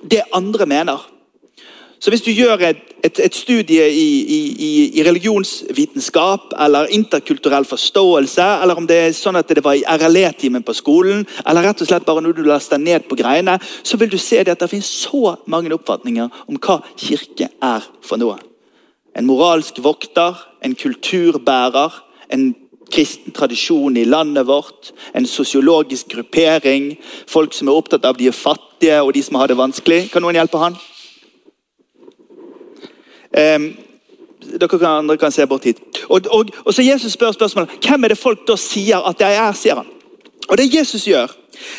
det 0.00 0.22
andre 0.32 0.66
mener. 0.66 1.10
Så 2.00 2.10
Hvis 2.10 2.22
du 2.22 2.30
gjør 2.32 2.60
et, 2.60 2.80
et, 3.04 3.20
et 3.20 3.34
studie 3.34 3.84
i, 3.88 4.08
i, 4.36 4.40
i, 4.98 5.04
religionsvitenskap 5.04 6.52
eller 6.60 6.90
interkulturell 6.92 7.64
forståelse, 7.64 8.44
eller 8.62 8.76
om 8.76 8.86
det 8.86 8.96
er 8.96 9.12
sånn 9.16 9.36
at 9.40 9.48
det 9.48 9.64
var 9.64 9.76
i 9.76 9.84
RLE-timen 9.88 10.64
på 10.64 10.74
skolen, 10.76 11.26
eller 11.46 11.64
rett 11.64 11.80
og 11.80 11.88
slett 11.88 12.04
bare 12.04 12.20
når 12.20 12.36
du 12.36 12.42
laster 12.44 12.80
ned 12.80 13.08
på 13.08 13.16
greiene, 13.16 13.56
så 13.82 13.96
vil 13.96 14.12
du 14.12 14.18
se 14.20 14.42
at 14.42 14.52
det 14.52 14.68
finnes 14.68 14.90
så 15.06 15.36
mange 15.46 15.72
oppfatninger 15.72 16.28
om 16.44 16.60
hva 16.60 16.82
kirke 16.92 17.48
er 17.48 17.88
for 18.04 18.20
noe. 18.20 18.36
En 19.16 19.24
moralsk 19.24 19.78
vokter, 19.78 20.34
en 20.64 20.74
kulturbærer, 20.74 22.04
en 22.32 22.54
kristen 22.92 23.32
tradisjon 23.32 23.96
i 23.96 24.04
landet 24.04 24.46
vårt, 24.46 24.92
en 25.14 25.26
sosiologisk 25.26 26.08
gruppering, 26.14 26.94
folk 27.26 27.54
som 27.54 27.68
er 27.68 27.78
opptatt 27.78 28.04
av 28.04 28.18
de 28.18 28.32
fattige 28.32 29.00
og 29.02 29.14
de 29.14 29.22
som 29.22 29.40
har 29.40 29.50
det 29.50 29.58
vanskelig. 29.58 30.08
Kan 30.12 30.24
noen 30.24 30.38
hjelpe 30.38 30.60
han? 30.60 30.76
Um, 33.34 33.70
dere 34.44 34.68
kan, 34.68 34.84
andre 35.00 35.16
kan 35.18 35.32
se 35.32 35.46
bort 35.46 35.64
hit. 35.64 35.80
Og, 36.08 36.26
og, 36.30 36.52
og, 36.64 36.74
så 36.74 36.82
Jesus 36.82 37.12
spør 37.12 37.32
spørsmålet, 37.32 37.70
Hvem 37.82 38.04
er 38.04 38.14
det 38.14 38.18
folk 38.18 38.44
da 38.48 38.56
sier 38.60 39.02
at 39.08 39.20
jeg 39.20 39.40
er? 39.40 39.52
sier 39.52 39.80
han. 39.80 39.90
Og 40.48 40.58
Det 40.58 40.74
Jesus 40.74 41.06
gjør, 41.08 41.32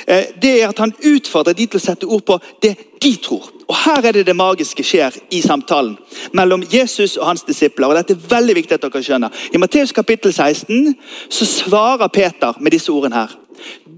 eh, 0.08 0.26
det 0.42 0.62
er 0.62 0.68
at 0.68 0.80
han 0.80 0.94
utfordrer 1.06 1.54
de 1.54 1.66
til 1.66 1.80
å 1.80 1.84
sette 1.84 2.08
ord 2.10 2.24
på 2.26 2.40
det 2.62 2.76
de 3.06 3.16
tror. 3.22 3.52
Og 3.68 3.76
Her 3.86 4.02
er 4.02 4.12
det 4.12 4.26
det 4.26 4.36
magiske 4.36 4.84
skjer 4.84 5.18
i 5.32 5.42
samtalen 5.42 5.96
mellom 6.34 6.64
Jesus 6.74 7.18
og 7.18 7.28
hans 7.28 7.44
disipler. 7.44 7.88
og 7.88 7.96
dette 7.96 8.14
er 8.14 8.28
veldig 8.30 8.56
viktig 8.56 8.74
at 8.74 8.82
dere 8.82 9.04
skjønner. 9.04 9.30
I 9.54 9.58
Matteus 9.58 9.92
kapittel 9.92 10.34
16 10.34 10.96
så 11.30 11.46
svarer 11.46 12.08
Peter 12.08 12.54
med 12.60 12.72
disse 12.72 12.92
ordene 12.92 13.16
her. 13.16 13.38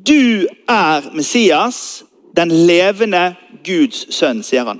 Du 0.07 0.47
er 0.69 1.13
Messias, 1.13 2.03
den 2.35 2.51
levende 2.51 3.35
Guds 3.65 4.15
sønn, 4.15 4.43
sier 4.43 4.63
han. 4.63 4.79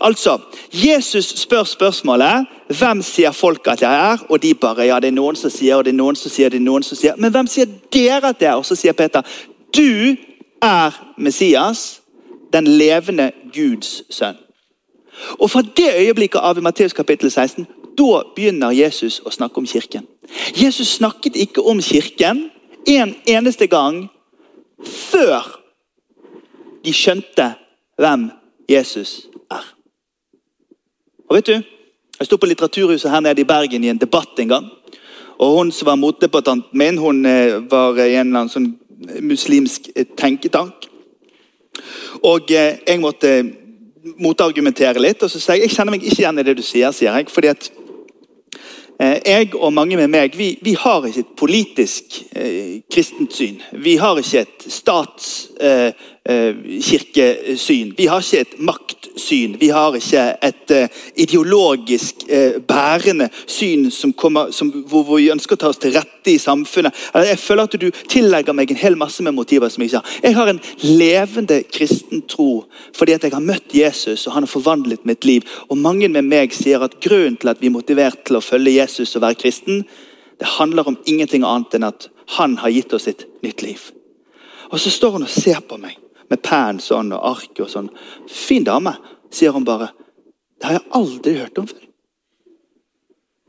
Altså, 0.00 0.38
Jesus 0.72 1.24
spør 1.36 1.64
spørsmålet 1.64 2.46
hvem 2.78 3.02
sier 3.02 3.32
folk 3.32 3.66
at 3.68 3.82
jeg 3.82 4.12
er, 4.12 4.18
og 4.28 4.42
de 4.42 4.54
bare 4.54 4.86
ja, 4.86 5.00
det 5.00 5.08
er 5.08 5.18
noen 5.18 5.36
som 5.36 5.50
sier, 5.50 5.76
og 5.76 5.84
det 5.84 5.92
er 5.92 6.00
noen 6.00 6.16
som 6.16 6.30
sier, 6.30 6.48
det 6.48 6.60
er 6.60 6.64
noen 6.64 6.82
som 6.82 6.96
sier. 6.96 7.18
Men 7.18 7.32
hvem 7.32 7.46
sier 7.46 7.68
dere 7.92 8.32
at 8.32 8.40
det 8.40 8.48
er? 8.48 8.54
Og 8.54 8.64
så 8.64 8.74
sier 8.78 8.92
Peter 8.92 9.22
du 9.76 10.16
er 10.62 10.94
Messias, 11.18 12.00
den 12.56 12.66
levende 12.66 13.30
Guds 13.54 14.02
sønn. 14.10 14.36
Og 15.38 15.50
Fra 15.50 15.62
det 15.62 15.92
øyeblikket 15.98 16.40
av 16.40 16.58
i 16.58 16.64
Matteus 16.64 16.92
kapittel 16.92 17.30
16, 17.30 17.66
da 17.98 18.22
begynner 18.36 18.74
Jesus 18.76 19.20
å 19.24 19.32
snakke 19.32 19.62
om 19.62 19.66
kirken. 19.66 20.06
Jesus 20.56 20.96
snakket 20.98 21.36
ikke 21.36 21.64
om 21.64 21.80
kirken 21.80 22.50
en 22.86 23.14
eneste 23.26 23.66
gang 23.66 24.08
før 24.84 25.46
de 26.84 26.92
skjønte 26.92 27.54
hvem 27.98 28.28
Jesus 28.68 29.26
er. 29.50 29.64
Og 31.28 31.36
vet 31.36 31.46
du, 31.46 31.62
Jeg 32.18 32.26
sto 32.26 32.36
på 32.40 32.46
Litteraturhuset 32.48 33.10
her 33.10 33.20
nede 33.20 33.42
i 33.42 33.44
Bergen 33.44 33.84
i 33.84 33.90
en 33.92 33.98
debatt 34.00 34.38
en 34.38 34.48
gang. 34.48 34.70
og 35.38 35.58
Hun 35.58 35.72
som 35.72 35.86
var 35.86 35.94
motdebattanten 35.94 36.78
min, 36.78 36.98
hun 36.98 37.26
eh, 37.26 37.70
var 37.70 37.98
i 37.98 38.14
en 38.14 38.26
eller 38.26 38.40
annen 38.40 38.48
sånn 38.48 38.70
muslimsk 39.20 39.90
eh, 39.96 40.06
tenketank. 40.16 40.88
Og 42.26 42.50
eh, 42.50 42.78
jeg 42.86 43.00
måtte 43.02 43.32
motargumentere 44.22 45.02
litt. 45.02 45.22
og 45.22 45.30
så 45.30 45.40
sier 45.40 45.60
Jeg 45.60 45.68
jeg 45.68 45.76
kjenner 45.76 45.94
meg 45.94 46.04
ikke 46.04 46.22
igjen 46.22 46.38
i 46.38 46.46
det 46.46 46.56
du 46.56 46.62
sier. 46.62 46.92
sier 46.92 47.14
jeg, 47.14 47.30
fordi 47.30 47.48
at 47.48 47.70
eh, 49.00 49.18
jeg 49.26 49.54
og 49.54 49.72
mange 49.72 49.96
med 49.96 50.08
meg 50.08 50.36
vi, 50.36 50.58
vi 50.62 50.74
har 50.74 51.06
ikke 51.06 51.20
et 51.20 51.36
politisk 51.38 52.22
eh, 52.34 52.82
kristent 52.92 53.34
syn. 53.34 53.62
Vi 53.72 53.96
har 53.96 54.18
ikke 54.18 54.46
et 54.46 54.68
stats... 54.68 55.50
Eh, 55.60 55.92
vi 56.26 58.06
har 58.06 58.20
ikke 58.20 58.40
et 58.40 58.54
maktsyn. 58.58 59.56
Vi 59.60 59.68
har 59.70 59.94
ikke 59.94 60.22
et 60.42 60.72
uh, 60.74 61.02
ideologisk 61.16 62.24
uh, 62.26 62.62
bærende 62.66 63.28
syn 63.46 63.90
som 63.90 64.12
kommer, 64.12 64.50
som, 64.50 64.72
hvor, 64.88 65.04
vi 65.16 65.30
ønsker 65.30 65.54
å 65.54 65.60
ta 65.60 65.70
oss 65.70 65.78
til 65.82 65.94
rette 65.94 66.32
i 66.32 66.38
samfunnet. 66.42 66.94
Jeg 67.14 67.38
føler 67.38 67.68
at 67.68 67.76
du 67.78 67.86
tillegger 68.10 68.56
meg 68.56 68.72
en 68.72 68.80
hel 68.80 68.98
masse 68.98 69.22
med 69.22 69.36
motiver. 69.36 69.68
som 69.68 69.82
Jeg 69.82 69.92
sa. 69.94 70.02
Jeg 70.22 70.34
har 70.34 70.50
en 70.50 70.60
levende 70.82 71.62
kristen 71.70 72.24
tro 72.26 72.64
fordi 72.96 73.14
at 73.14 73.22
jeg 73.22 73.34
har 73.34 73.44
møtt 73.44 73.74
Jesus 73.74 74.26
og 74.26 74.34
han 74.34 74.46
har 74.46 74.50
forvandlet 74.50 75.06
mitt 75.06 75.24
liv. 75.24 75.46
Og 75.70 75.78
Mange 75.78 76.08
med 76.08 76.26
meg 76.26 76.54
sier 76.54 76.82
at 76.82 76.98
grunnen 77.00 77.36
til 77.36 77.52
at 77.52 77.60
vi 77.60 77.70
er 77.70 77.76
motivert 77.76 78.24
til 78.26 78.40
å 78.40 78.44
følge 78.44 78.78
Jesus 78.80 79.14
og 79.14 79.22
være 79.22 79.38
kristen, 79.38 79.84
det 80.40 80.56
handler 80.58 80.88
om 80.88 80.98
ingenting 81.06 81.46
annet 81.46 81.78
enn 81.78 81.86
at 81.86 82.08
han 82.36 82.58
har 82.58 82.74
gitt 82.74 82.92
oss 82.96 83.06
et 83.06 83.28
nytt 83.46 83.62
liv. 83.62 83.92
Og 84.72 84.80
så 84.82 84.90
står 84.90 85.16
hun 85.16 85.28
og 85.28 85.32
ser 85.32 85.62
på 85.62 85.78
meg 85.78 86.00
med 86.30 86.42
penn 86.42 86.80
sånn 86.82 87.12
og 87.14 87.24
ark 87.32 87.60
og 87.64 87.70
sånn. 87.70 87.90
Fin 88.30 88.64
dame, 88.66 88.94
sier 89.30 89.54
hun 89.54 89.66
bare. 89.66 89.90
Det 90.56 90.68
har 90.68 90.78
jeg 90.78 90.88
aldri 90.98 91.34
hørt 91.40 91.60
om 91.60 91.68
før. 91.70 91.82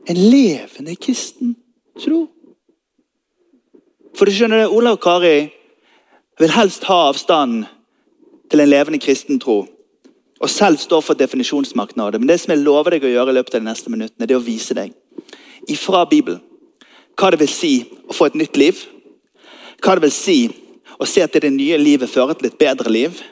En 0.08 0.20
levende 0.32 0.94
kristen 0.96 1.56
tro. 2.00 2.26
For 4.16 4.26
du 4.26 4.34
skjønner 4.34 4.64
det, 4.64 4.70
Olav 4.72 4.98
og 4.98 5.02
Kari 5.04 5.48
vil 6.38 6.54
helst 6.54 6.86
ha 6.88 7.08
avstand 7.08 7.66
til 8.48 8.62
en 8.62 8.70
levende 8.70 9.00
kristen 9.02 9.40
tro. 9.42 9.64
Og 10.38 10.50
selv 10.50 10.78
stå 10.78 11.00
for 11.02 11.18
det. 11.18 11.28
Men 11.34 12.28
det 12.28 12.40
som 12.40 12.52
jeg 12.54 12.62
lover 12.62 12.94
deg 12.94 13.04
å 13.04 13.10
gjøre 13.10 13.34
i 13.34 13.38
løpet 13.38 13.56
av 13.56 13.60
de 13.60 13.68
neste 13.68 13.90
minuttene, 13.90 14.26
det 14.26 14.36
er 14.36 14.40
å 14.40 14.46
vise 14.46 14.74
deg 14.74 14.94
ifra 15.68 16.04
Bibelen 16.08 16.44
hva 17.18 17.32
det 17.34 17.40
vil 17.40 17.50
si 17.50 17.72
å 18.06 18.14
få 18.14 18.28
et 18.28 18.36
nytt 18.38 18.56
liv. 18.56 18.78
Hva 19.82 19.96
det 19.96 20.04
vil 20.06 20.14
si 20.14 20.36
og 20.98 21.08
se 21.08 21.22
at 21.22 21.34
det 21.42 21.52
nye 21.52 21.78
livet 21.78 22.10
fører 22.10 22.34
til 22.34 22.50
et 22.50 22.58
bedre 22.58 22.92
liv. 22.92 23.22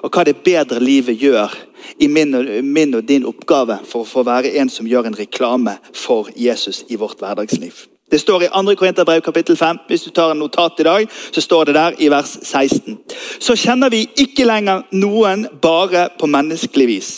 Og 0.00 0.10
hva 0.14 0.24
det 0.24 0.40
bedre 0.44 0.80
livet 0.80 1.18
gjør 1.20 1.52
i 2.00 2.06
min 2.06 2.34
og, 2.34 2.50
min 2.64 2.94
og 2.94 3.08
din 3.08 3.26
oppgave 3.28 3.80
for 3.84 4.04
å 4.04 4.08
få 4.08 4.24
være 4.24 4.54
en 4.60 4.70
som 4.72 4.88
gjør 4.88 5.10
en 5.10 5.18
reklame 5.18 5.76
for 5.92 6.30
Jesus 6.36 6.84
i 6.88 6.96
vårt 6.96 7.20
hverdagsliv. 7.20 7.86
Det 8.10 8.18
står 8.20 8.42
i 8.42 8.48
2. 8.50 8.74
Korinterbrev 8.74 9.20
kapittel 9.22 9.56
5. 9.56 9.84
Hvis 9.86 10.02
du 10.02 10.10
tar 10.10 10.32
en 10.32 10.40
notat 10.42 10.80
i 10.80 10.86
dag, 10.86 11.08
så 11.32 11.40
står 11.40 11.64
det 11.64 11.74
der 11.74 11.98
i 11.98 12.08
vers 12.10 12.38
16. 12.42 12.98
Så 13.38 13.54
kjenner 13.54 13.90
vi 13.90 14.08
ikke 14.18 14.46
lenger 14.48 14.82
noen 14.90 15.46
bare 15.62 16.08
på 16.18 16.26
menneskelig 16.26 16.86
vis. 16.88 17.10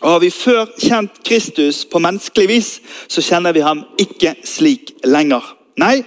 Og 0.00 0.10
Har 0.10 0.20
vi 0.20 0.30
før 0.30 0.66
kjent 0.80 1.20
Kristus 1.24 1.84
på 1.84 2.00
menneskelig 2.00 2.48
vis, 2.48 2.70
så 3.08 3.20
kjenner 3.24 3.52
vi 3.52 3.64
ham 3.64 3.84
ikke 4.00 4.34
slik 4.44 4.94
lenger. 5.04 5.44
Nei, 5.80 6.04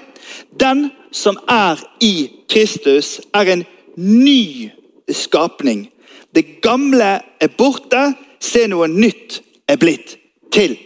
den 0.60 0.92
som 1.12 1.38
er 1.50 1.82
i 2.02 2.30
Kristus, 2.50 3.22
er 3.34 3.54
en 3.54 3.66
ny 3.96 4.70
skapning. 5.12 5.90
Det 6.36 6.62
gamle 6.62 7.20
er 7.40 7.54
borte, 7.58 8.14
se 8.40 8.68
noe 8.68 8.88
nytt 8.88 9.42
er 9.68 9.80
blitt 9.82 10.18
til. 10.52 10.78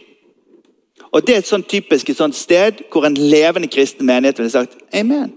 Og 1.11 1.27
Det 1.27 1.35
er 1.35 1.43
et 1.43 1.47
sånn 1.47 1.67
typisk 1.67 2.09
et 2.09 2.17
sånt 2.17 2.35
sted 2.35 2.85
hvor 2.91 3.05
en 3.05 3.17
levende 3.17 3.67
kristen 3.67 4.07
menighet 4.07 4.39
ville 4.39 4.51
sagt 4.51 4.77
amen. 4.95 5.33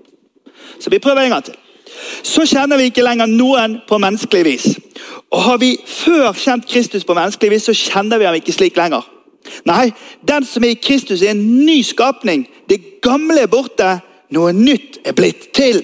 Så 0.79 0.91
vi 0.91 0.99
prøver 1.03 1.25
en 1.25 1.35
gang 1.35 1.45
til. 1.45 1.57
Så 2.23 2.47
kjenner 2.47 2.79
vi 2.79 2.91
ikke 2.91 3.03
lenger 3.03 3.26
noen 3.26 3.81
på 3.88 3.99
menneskelig 3.99 4.45
vis. 4.45 4.67
Og 5.31 5.43
Har 5.43 5.59
vi 5.59 5.76
før 5.87 6.33
kjent 6.33 6.67
Kristus 6.71 7.05
på 7.05 7.14
menneskelig 7.14 7.50
vis, 7.50 7.67
så 7.67 7.75
kjenner 7.75 8.19
vi 8.19 8.25
ham 8.25 8.38
ikke 8.38 8.55
slik 8.55 8.76
lenger. 8.76 9.03
Nei, 9.67 9.93
den 10.29 10.45
som 10.45 10.64
er 10.64 10.75
i 10.75 10.81
Kristus, 10.81 11.23
er 11.23 11.35
en 11.35 11.67
ny 11.67 11.83
skapning. 11.83 12.47
Det 12.69 13.00
gamle 13.03 13.43
er 13.43 13.50
borte, 13.50 13.99
noe 14.31 14.52
nytt 14.52 15.00
er 15.04 15.12
blitt 15.12 15.50
til. 15.54 15.83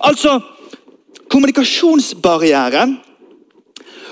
Altså, 0.00 0.40
Kommunikasjonsbarrieren 1.28 2.96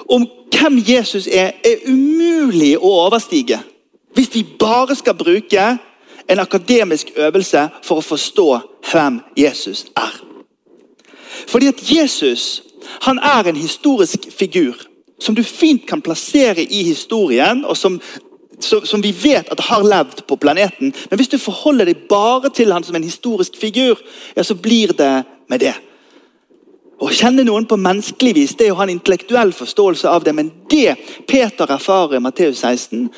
om 0.09 0.27
hvem 0.53 0.83
Jesus 0.89 1.27
er, 1.27 1.53
er 1.65 1.87
umulig 1.89 2.77
å 2.77 2.91
overstige. 3.07 3.59
Hvis 4.15 4.35
vi 4.35 4.43
bare 4.61 4.97
skal 4.97 5.17
bruke 5.17 5.65
en 6.29 6.43
akademisk 6.43 7.11
øvelse 7.17 7.69
for 7.85 8.01
å 8.01 8.05
forstå 8.05 8.47
hvem 8.91 9.21
Jesus 9.37 9.87
er. 9.97 10.21
Fordi 11.49 11.71
at 11.73 11.83
Jesus 11.91 12.63
han 13.01 13.19
er 13.19 13.49
en 13.49 13.57
historisk 13.57 14.29
figur 14.31 14.77
som 15.21 15.35
du 15.35 15.43
fint 15.43 15.87
kan 15.89 16.03
plassere 16.03 16.63
i 16.63 16.83
historien, 16.83 17.65
og 17.65 17.77
som, 17.77 18.01
som, 18.61 19.03
vi 19.03 19.13
vet 19.13 19.49
at 19.53 19.61
har 19.69 19.85
levd 19.85 20.23
på 20.27 20.37
planeten. 20.37 20.93
Men 21.11 21.19
hvis 21.19 21.29
du 21.33 21.39
forholder 21.39 21.91
deg 21.91 22.07
bare 22.09 22.51
til 22.55 22.73
han 22.73 22.85
som 22.85 22.97
en 22.97 23.05
historisk 23.05 23.57
figur, 23.61 24.01
ja, 24.37 24.43
så 24.43 24.55
blir 24.55 24.95
det 24.97 25.25
med 25.51 25.61
det. 25.61 25.75
Å 26.97 27.11
kjenne 27.13 27.45
noen 27.45 27.67
på 27.69 27.77
menneskelig 27.77 28.33
vis 28.39 28.55
det 28.57 28.71
er 28.71 28.73
å 28.73 28.79
ha 28.79 28.87
en 28.87 28.95
intellektuell 28.95 29.53
forståelse 29.53 30.09
av 30.09 30.25
det. 30.25 30.33
Men 30.33 30.49
det 30.73 30.97
Peter 31.29 31.69
erfarer 31.69 32.17
i 32.17 32.23
Matteus 32.25 32.63
16, 32.65 33.11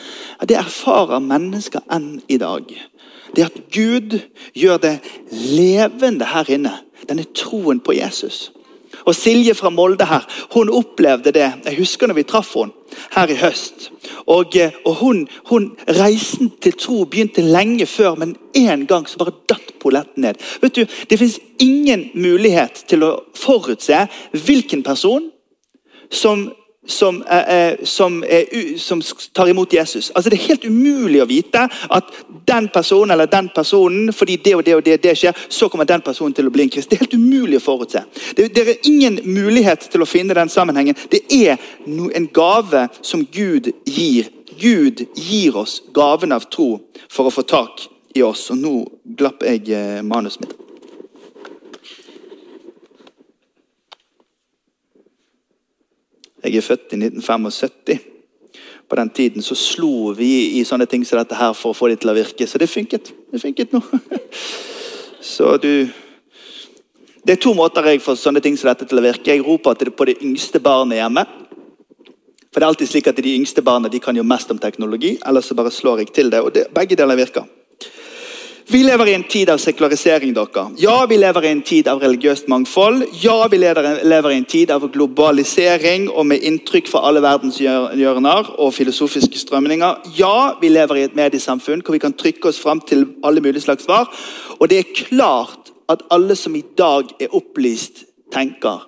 det 0.50 0.59
erfarer 0.59 1.23
mennesker 1.23 1.87
enn 1.95 2.16
i 2.26 2.40
dag. 2.42 2.66
Det 3.37 3.47
at 3.47 3.61
Gud 3.71 4.18
gjør 4.57 4.83
det 4.83 4.97
levende 5.30 6.26
her 6.26 6.50
inne. 6.50 6.75
Denne 7.07 7.28
troen 7.37 7.78
på 7.80 7.95
Jesus. 7.95 8.49
Og 9.09 9.17
Silje 9.17 9.55
fra 9.57 9.71
Molde 9.73 10.05
her, 10.05 10.27
hun 10.53 10.69
opplevde 10.69 11.33
det. 11.33 11.47
Jeg 11.65 11.79
husker 11.79 12.11
når 12.11 12.19
vi 12.19 12.27
traff 12.29 12.53
henne 12.59 12.75
her 13.15 13.31
i 13.33 13.37
høst. 13.41 13.88
Og, 14.27 14.57
eh, 14.57 14.75
og 14.85 14.95
hun, 15.00 15.23
hun, 15.49 15.71
Reisen 15.88 16.53
til 16.62 16.77
tro 16.77 17.05
begynte 17.05 17.45
lenge 17.45 17.87
før, 17.87 18.15
men 18.21 18.37
en 18.55 18.87
gang 18.87 19.09
så 19.09 19.19
bare 19.19 19.37
datt 19.49 19.73
polletten 19.81 20.27
ned. 20.27 20.41
Vet 20.61 20.77
du, 20.77 20.85
Det 21.11 21.19
fins 21.19 21.41
ingen 21.59 22.11
mulighet 22.15 22.85
til 22.88 23.05
å 23.05 23.12
forutse 23.37 24.07
hvilken 24.33 24.83
person 24.83 25.31
som 26.11 26.50
som, 26.88 27.23
eh, 27.23 27.75
som, 27.83 28.25
som, 28.76 29.02
tar 29.33 29.49
imot 29.49 29.73
Jesus. 29.73 30.11
Altså 30.14 30.30
Det 30.30 30.37
er 30.38 30.49
helt 30.49 30.64
umulig 30.64 31.23
å 31.23 31.28
vite 31.28 31.66
at 31.68 32.12
den 32.49 32.68
personen 32.73 33.11
eller 33.11 33.26
den 33.26 33.50
personen, 33.54 34.12
fordi 34.12 34.38
det 34.45 34.54
og 34.57 34.64
det 34.64 34.76
og 34.76 34.85
det, 34.85 34.97
det 35.02 35.14
skjer, 35.18 35.37
så 35.49 35.68
kommer 35.68 35.88
den 35.88 36.00
personen 36.04 36.35
til 36.35 36.49
å 36.49 36.52
bli 36.54 36.64
en 36.64 36.73
krist. 36.73 36.90
Det 36.90 36.97
er 36.99 37.04
helt 37.04 37.18
umulig 37.18 37.61
å 37.61 37.64
forutse. 37.64 38.04
Det, 38.37 38.49
det 38.57 38.64
er 38.64 38.88
ingen 38.88 39.21
mulighet 39.25 39.88
til 39.92 40.02
å 40.02 40.09
finne 40.09 40.37
den 40.38 40.52
sammenhengen. 40.52 40.97
Det 41.12 41.23
er 41.28 41.61
no, 41.87 42.09
en 42.09 42.28
gave 42.33 42.88
som 43.02 43.26
Gud 43.33 43.71
gir. 43.85 44.33
Gud 44.59 45.04
gir 45.14 45.57
oss 45.57 45.83
gaven 45.95 46.33
av 46.35 46.49
tro 46.50 46.73
for 47.07 47.28
å 47.28 47.35
få 47.35 47.45
tak 47.47 47.85
i 48.16 48.25
oss. 48.26 48.49
Og 48.50 48.59
nå 48.59 48.75
glapp 49.18 49.45
jeg 49.47 49.68
eh, 49.76 50.00
manuset 50.02 50.42
mitt. 50.47 50.58
Jeg 56.45 56.57
er 56.57 56.62
født 56.62 56.92
i 56.95 57.00
1975. 57.00 57.99
På 58.88 58.97
den 58.97 59.11
tiden 59.11 59.42
så 59.42 59.54
slo 59.59 60.12
vi 60.16 60.59
i 60.59 60.64
sånne 60.64 60.87
ting 60.88 61.04
som 61.04 61.18
dette 61.21 61.37
her 61.37 61.52
for 61.52 61.75
å 61.75 61.76
få 61.76 61.90
det 61.90 61.99
til 62.00 62.12
å 62.12 62.16
virke. 62.16 62.47
Så 62.49 62.61
det 62.61 62.71
funket. 62.73 63.11
Det 63.33 63.40
funket 63.42 63.75
nå. 63.75 63.83
Så 65.21 65.57
du 65.61 65.88
Det 67.26 67.35
er 67.35 67.42
to 67.42 67.52
måter 67.52 67.85
jeg 67.85 68.00
får 68.00 68.16
sånne 68.16 68.40
ting 68.40 68.57
som 68.57 68.71
dette 68.71 68.87
til 68.88 68.99
å 68.99 69.04
virke. 69.04 69.28
Jeg 69.28 69.45
roper 69.45 69.75
til 69.76 69.90
det 69.90 69.97
på 69.99 70.07
det 70.09 70.16
yngste 70.25 70.62
barnet 70.64 71.02
hjemme. 71.02 71.26
For 72.49 72.61
det 72.61 72.64
er 72.64 72.71
alltid 72.73 72.88
slik 72.88 73.11
at 73.11 73.21
De 73.21 73.35
yngste 73.35 73.62
barna 73.62 73.90
de 73.92 74.00
kan 74.00 74.16
jo 74.16 74.25
mest 74.25 74.50
om 74.50 74.59
teknologi, 74.59 75.18
eller 75.26 75.45
så 75.45 75.54
bare 75.54 75.71
slår 75.71 75.99
jeg 76.04 76.12
til 76.14 76.30
det. 76.30 76.40
og 76.40 76.54
det, 76.54 76.68
Begge 76.73 76.97
deler 76.97 77.18
virker. 77.18 77.45
Vi 78.71 78.83
lever 78.85 79.09
i 79.09 79.15
en 79.15 79.25
tid 79.25 79.49
av 79.51 79.59
sekularisering. 79.59 80.35
dere. 80.35 80.71
Ja, 80.77 81.07
vi 81.09 81.17
lever 81.17 81.45
i 81.45 81.49
en 81.49 81.63
tid 81.63 81.89
av 81.89 82.03
religiøst 82.03 82.49
mangfold. 82.49 83.07
Ja, 83.23 83.49
vi 83.49 83.57
lever 83.57 84.31
i 84.31 84.37
en 84.37 84.45
tid 84.45 84.71
av 84.71 84.85
globalisering 84.93 86.11
og 86.11 86.27
med 86.27 86.45
inntrykk 86.45 86.91
fra 86.93 87.01
alle 87.09 87.23
verdens 87.25 87.57
hjørner 87.61 88.51
og 88.59 88.75
filosofiske 88.75 89.41
strømninger. 89.41 90.13
Ja, 90.19 90.59
vi 90.61 90.69
lever 90.69 91.01
i 91.01 91.07
et 91.07 91.17
mediesamfunn 91.17 91.81
hvor 91.81 91.97
vi 91.97 92.03
kan 92.05 92.13
trykke 92.13 92.49
oss 92.53 92.61
fram 92.61 92.85
til 92.85 93.07
alle 93.25 93.41
mulige 93.41 93.65
slags 93.65 93.89
svar. 93.89 94.13
Og 94.61 94.69
det 94.69 94.79
er 94.79 94.93
klart 94.93 95.73
at 95.89 96.05
alle 96.11 96.37
som 96.37 96.55
i 96.55 96.65
dag 96.77 97.09
er 97.21 97.33
opplyst, 97.33 98.05
tenker 98.33 98.85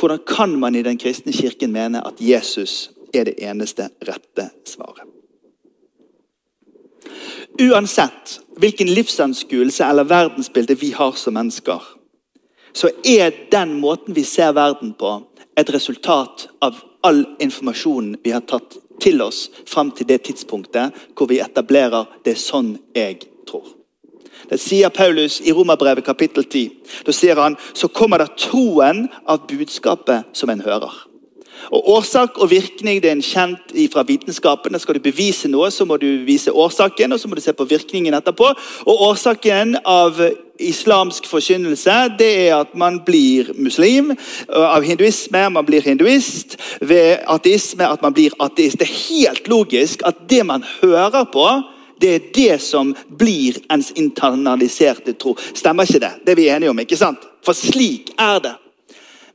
hvordan 0.00 0.18
kan 0.26 0.58
man 0.58 0.74
i 0.74 0.82
den 0.82 0.98
kristne 0.98 1.32
kirken 1.32 1.70
mene 1.70 2.02
at 2.02 2.18
Jesus 2.18 2.90
er 3.14 3.30
det 3.30 3.38
eneste 3.38 3.86
rette 4.02 4.50
svaret? 4.66 5.11
Uansett 7.60 8.40
hvilken 8.56 8.94
livsanskuelse 8.94 9.84
eller 9.84 10.04
verdensbilde 10.04 10.74
vi 10.74 10.92
har 10.92 11.12
som 11.12 11.34
mennesker, 11.34 11.82
så 12.72 12.88
er 13.04 13.34
den 13.50 13.74
måten 13.80 14.14
vi 14.14 14.24
ser 14.24 14.54
verden 14.56 14.94
på, 14.96 15.20
et 15.56 15.68
resultat 15.74 16.46
av 16.64 16.78
all 17.04 17.26
informasjonen 17.40 18.16
vi 18.24 18.32
har 18.32 18.40
tatt 18.48 18.78
til 19.02 19.20
oss 19.20 19.50
fram 19.68 19.90
til 19.92 20.08
det 20.08 20.22
tidspunktet 20.24 20.96
hvor 21.16 21.28
vi 21.28 21.42
etablerer 21.44 22.06
'det 22.24 22.32
er 22.32 22.40
sånn 22.40 22.78
jeg 22.94 23.28
tror'. 23.46 23.74
Det 24.48 24.60
sier 24.60 24.88
Paulus 24.88 25.40
i 25.40 25.52
Romerbrevet 25.52 26.04
kapittel 26.04 26.44
10. 26.44 26.70
Da 27.06 27.12
sier 27.12 27.36
han 27.36 27.56
så 27.74 27.88
kommer 27.88 28.18
det 28.18 28.36
troen 28.36 29.08
av 29.26 29.46
budskapet 29.46 30.24
som 30.32 30.50
en 30.50 30.60
hører. 30.60 31.11
Og 31.70 31.88
Årsak 31.96 32.38
og 32.42 32.50
virkning 32.50 33.02
det 33.02 33.10
er 33.10 33.16
en 33.18 33.24
kjent 33.24 33.74
fra 33.92 34.04
vitenskapen. 34.08 34.78
Skal 34.80 34.98
du 34.98 35.04
bevise 35.04 35.50
noe, 35.50 35.70
så 35.70 35.86
må 35.88 35.98
du 36.00 36.08
vise 36.26 36.52
årsaken, 36.52 37.12
og 37.12 37.20
så 37.20 37.28
må 37.28 37.38
du 37.38 37.44
se 37.44 37.54
på 37.56 37.68
virkningen 37.68 38.14
etterpå. 38.18 38.52
Og 38.86 39.04
Årsaken 39.10 39.76
av 39.84 40.18
islamsk 40.62 41.26
forkynnelse 41.26 41.94
det 42.18 42.30
er 42.46 42.56
at 42.60 42.74
man 42.78 43.00
blir 43.06 43.52
muslim. 43.58 44.12
Av 44.48 44.84
hinduisme 44.86 45.44
man 45.50 45.66
blir 45.66 45.84
hinduist. 45.84 46.56
Ved 46.80 47.22
ateisme 47.30 47.88
at 47.88 48.02
man 48.02 48.14
blir 48.16 48.34
ateist. 48.42 48.80
Det 48.80 48.88
er 48.88 48.98
helt 49.08 49.48
logisk 49.50 50.06
at 50.06 50.26
det 50.30 50.44
man 50.46 50.66
hører 50.80 51.24
på, 51.32 51.46
det 52.02 52.14
er 52.14 52.24
det 52.34 52.54
som 52.62 52.90
blir 53.06 53.60
ens 53.70 53.92
internaliserte 53.94 55.14
tro. 55.14 55.36
Stemmer 55.54 55.86
ikke 55.86 56.02
det? 56.02 56.10
Det 56.26 56.34
er 56.34 56.40
vi 56.40 56.48
enige 56.50 56.72
om, 56.72 56.80
ikke 56.82 56.98
sant? 56.98 57.22
For 57.46 57.54
slik 57.54 58.10
er 58.18 58.42
det. 58.42 58.56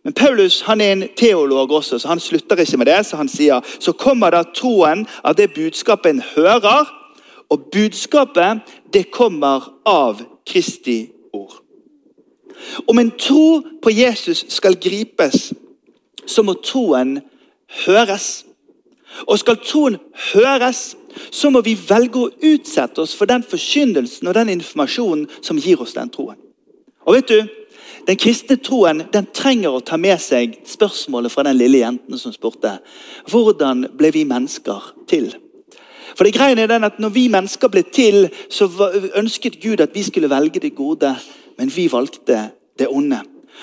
Men 0.04 0.14
Paulus 0.14 0.62
han 0.62 0.82
er 0.82 0.92
en 0.92 1.08
teolog 1.18 1.72
også, 1.72 2.00
så 2.00 2.08
han 2.08 2.20
slutter 2.20 2.60
ikke 2.60 2.78
med 2.78 2.86
det. 2.86 3.06
Så 3.06 3.18
han 3.18 3.30
sier 3.30 3.62
så 3.80 3.92
kommer 3.92 4.32
da 4.32 4.44
troen 4.56 5.06
av 5.24 5.36
det 5.36 5.52
budskapet 5.56 6.16
en 6.16 6.24
hører. 6.36 6.88
Og 7.50 7.70
budskapet, 7.72 8.60
det 8.94 9.12
kommer 9.12 9.72
av 9.86 10.22
Kristi 10.48 11.10
ord. 11.34 11.62
Om 12.88 13.00
en 13.00 13.12
tro 13.20 13.62
på 13.82 13.92
Jesus 13.92 14.46
skal 14.50 14.76
gripes, 14.76 15.54
så 16.26 16.44
må 16.44 16.58
troen 16.64 17.20
høres. 17.86 18.46
Og 19.28 19.40
skal 19.40 19.60
troen 19.64 19.98
høres, 20.34 20.96
så 21.32 21.50
må 21.50 21.62
vi 21.66 21.78
velge 21.88 22.20
å 22.20 22.32
utsette 22.52 23.02
oss 23.02 23.16
for 23.18 23.30
den 23.30 23.46
forkynnelsen 23.48 24.28
og 24.28 24.36
den 24.38 24.52
informasjonen 24.58 25.26
som 25.42 25.60
gir 25.62 25.82
oss 25.82 25.96
den 25.98 26.12
troen. 26.14 26.38
Og 27.08 27.16
vet 27.16 27.32
du, 27.32 27.40
den 28.08 28.18
kristne 28.18 28.56
troen 28.64 29.04
den 29.12 29.28
trenger 29.36 29.76
å 29.76 29.84
ta 29.84 29.98
med 30.00 30.20
seg 30.24 30.62
spørsmålet 30.68 31.34
fra 31.34 31.44
den 31.48 31.58
lille 31.60 31.82
jenten 31.82 32.20
som 32.20 32.32
spurte. 32.32 32.78
Hvordan 33.28 33.90
ble 34.00 34.12
vi 34.16 34.24
mennesker 34.28 34.94
til? 35.12 35.34
For 36.16 36.24
det 36.24 36.34
greien 36.38 36.60
er 36.60 36.70
den 36.72 36.88
at 36.88 37.00
Når 37.00 37.10
vi 37.10 37.28
mennesker 37.28 37.68
ble 37.68 37.84
til, 37.84 38.30
så 38.50 38.70
ønsket 39.16 39.60
Gud 39.62 39.82
at 39.82 39.94
vi 39.94 40.04
skulle 40.04 40.30
velge 40.30 40.60
det 40.60 40.76
gode. 40.76 41.16
Men 41.58 41.72
vi 41.76 41.92
valgte 41.92 42.50
det 42.80 42.88
onde. 42.90 43.20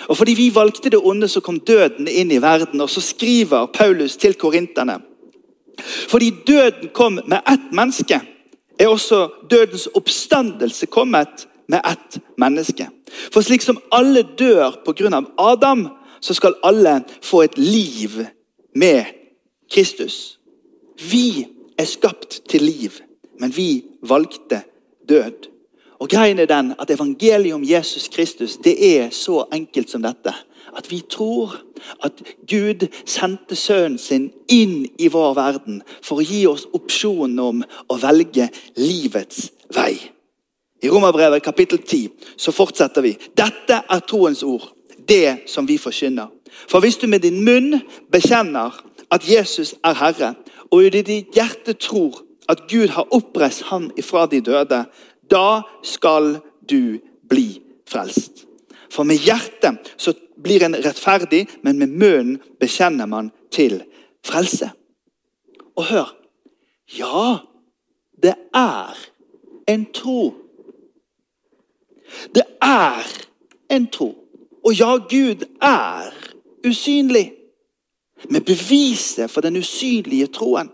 Og 0.09 0.17
fordi 0.17 0.35
vi 0.35 0.55
valgte 0.55 0.91
det 0.91 1.01
onde, 1.03 1.29
så 1.29 1.41
kom 1.41 1.61
døden 1.61 2.09
inn 2.09 2.31
i 2.31 2.43
verden. 2.43 2.81
Og 2.81 2.91
så 2.91 3.01
skriver 3.01 3.67
Paulus 3.67 4.17
til 4.17 4.35
korinterne. 4.35 5.01
Fordi 6.09 6.31
døden 6.47 6.91
kom 6.93 7.21
med 7.27 7.41
ett 7.49 7.73
menneske, 7.73 8.21
er 8.79 8.89
også 8.89 9.29
dødens 9.51 9.89
oppstandelse 9.95 10.87
kommet 10.87 11.49
med 11.69 11.81
ett 11.85 12.19
menneske. 12.39 12.89
For 13.33 13.45
slik 13.45 13.63
som 13.63 13.81
alle 13.93 14.25
dør 14.39 14.81
pga. 14.85 15.23
Adam, 15.39 15.89
så 16.21 16.35
skal 16.35 16.57
alle 16.65 17.03
få 17.23 17.43
et 17.43 17.59
liv 17.59 18.27
med 18.75 19.05
Kristus. 19.71 20.39
Vi 21.11 21.47
er 21.79 21.85
skapt 21.85 22.41
til 22.49 22.63
liv, 22.63 22.91
men 23.41 23.57
vi 23.57 23.85
valgte 24.03 24.63
død. 25.09 25.51
Og 25.99 26.09
greien 26.09 26.39
er 26.39 26.47
den 26.47 26.75
at 26.79 26.91
Evangeliet 26.91 27.55
om 27.55 27.65
Jesus 27.65 28.09
Kristus 28.09 28.57
det 28.57 28.97
er 28.97 29.11
så 29.11 29.45
enkelt 29.53 29.91
som 29.91 30.03
dette. 30.03 30.35
At 30.77 30.91
vi 30.91 31.03
tror 31.11 31.57
at 32.03 32.13
Gud 32.51 32.87
sendte 33.07 33.57
sønnen 33.57 33.99
sin 33.99 34.31
inn 34.49 34.89
i 34.99 35.09
vår 35.09 35.35
verden 35.35 35.83
for 36.03 36.19
å 36.19 36.27
gi 36.27 36.43
oss 36.51 36.67
opsjonen 36.75 37.39
om 37.39 37.63
å 37.89 37.99
velge 38.03 38.49
livets 38.77 39.53
vei. 39.75 40.14
I 40.85 40.91
Romerbrevet 40.91 41.43
kapittel 41.43 41.79
10 41.79 42.09
så 42.37 42.53
fortsetter 42.53 43.03
vi. 43.03 43.15
Dette 43.37 43.81
er 43.89 44.03
troens 44.05 44.43
ord, 44.45 44.67
det 45.09 45.49
som 45.49 45.69
vi 45.69 45.79
forkynner. 45.81 46.29
For 46.69 46.85
hvis 46.85 46.99
du 47.01 47.07
med 47.09 47.25
din 47.25 47.41
munn 47.45 47.81
bekjenner 48.13 48.77
at 49.11 49.25
Jesus 49.29 49.75
er 49.85 49.97
Herre, 49.97 50.35
og 50.71 50.85
i 50.85 50.91
ditt 50.93 51.33
hjerte 51.37 51.73
tror 51.81 52.21
at 52.49 52.67
Gud 52.69 52.93
har 52.93 53.09
oppreist 53.15 53.63
Han 53.71 53.91
ifra 53.97 54.27
de 54.27 54.41
døde, 54.41 54.85
da 55.31 55.63
skal 55.83 56.41
du 56.69 57.01
bli 57.29 57.63
frelst. 57.89 58.45
For 58.93 59.09
med 59.09 59.25
hjertet 59.25 59.95
så 59.97 60.13
blir 60.43 60.65
en 60.65 60.77
rettferdig, 60.77 61.47
men 61.63 61.79
med 61.79 61.97
munnen 61.97 62.39
bekjenner 62.61 63.07
man 63.07 63.33
til 63.51 63.83
frelse. 64.27 64.71
Og 65.77 65.85
hør 65.85 66.17
Ja, 66.99 67.39
det 68.23 68.35
er 68.55 68.93
en 69.67 69.87
tro. 69.93 70.35
Det 72.35 72.45
er 72.63 73.03
en 73.71 73.87
tro. 73.91 74.15
Ja, 74.79 74.97
Gud 74.97 75.45
er 75.63 76.11
usynlig. 76.67 77.33
Men 78.31 78.43
beviset 78.43 79.31
for 79.31 79.45
den 79.45 79.57
usynlige 79.61 80.27
troen 80.33 80.71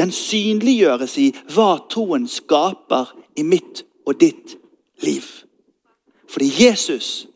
den 0.00 0.12
synliggjøres 0.14 1.16
i 1.20 1.28
hva 1.52 1.74
troen 1.92 2.26
skaper 2.30 3.12
i 3.38 3.44
mitt 3.46 3.84
og 4.08 4.16
ditt 4.20 4.56
liv. 5.04 5.26
Fordi 6.30 6.48
Jesus, 6.62 7.26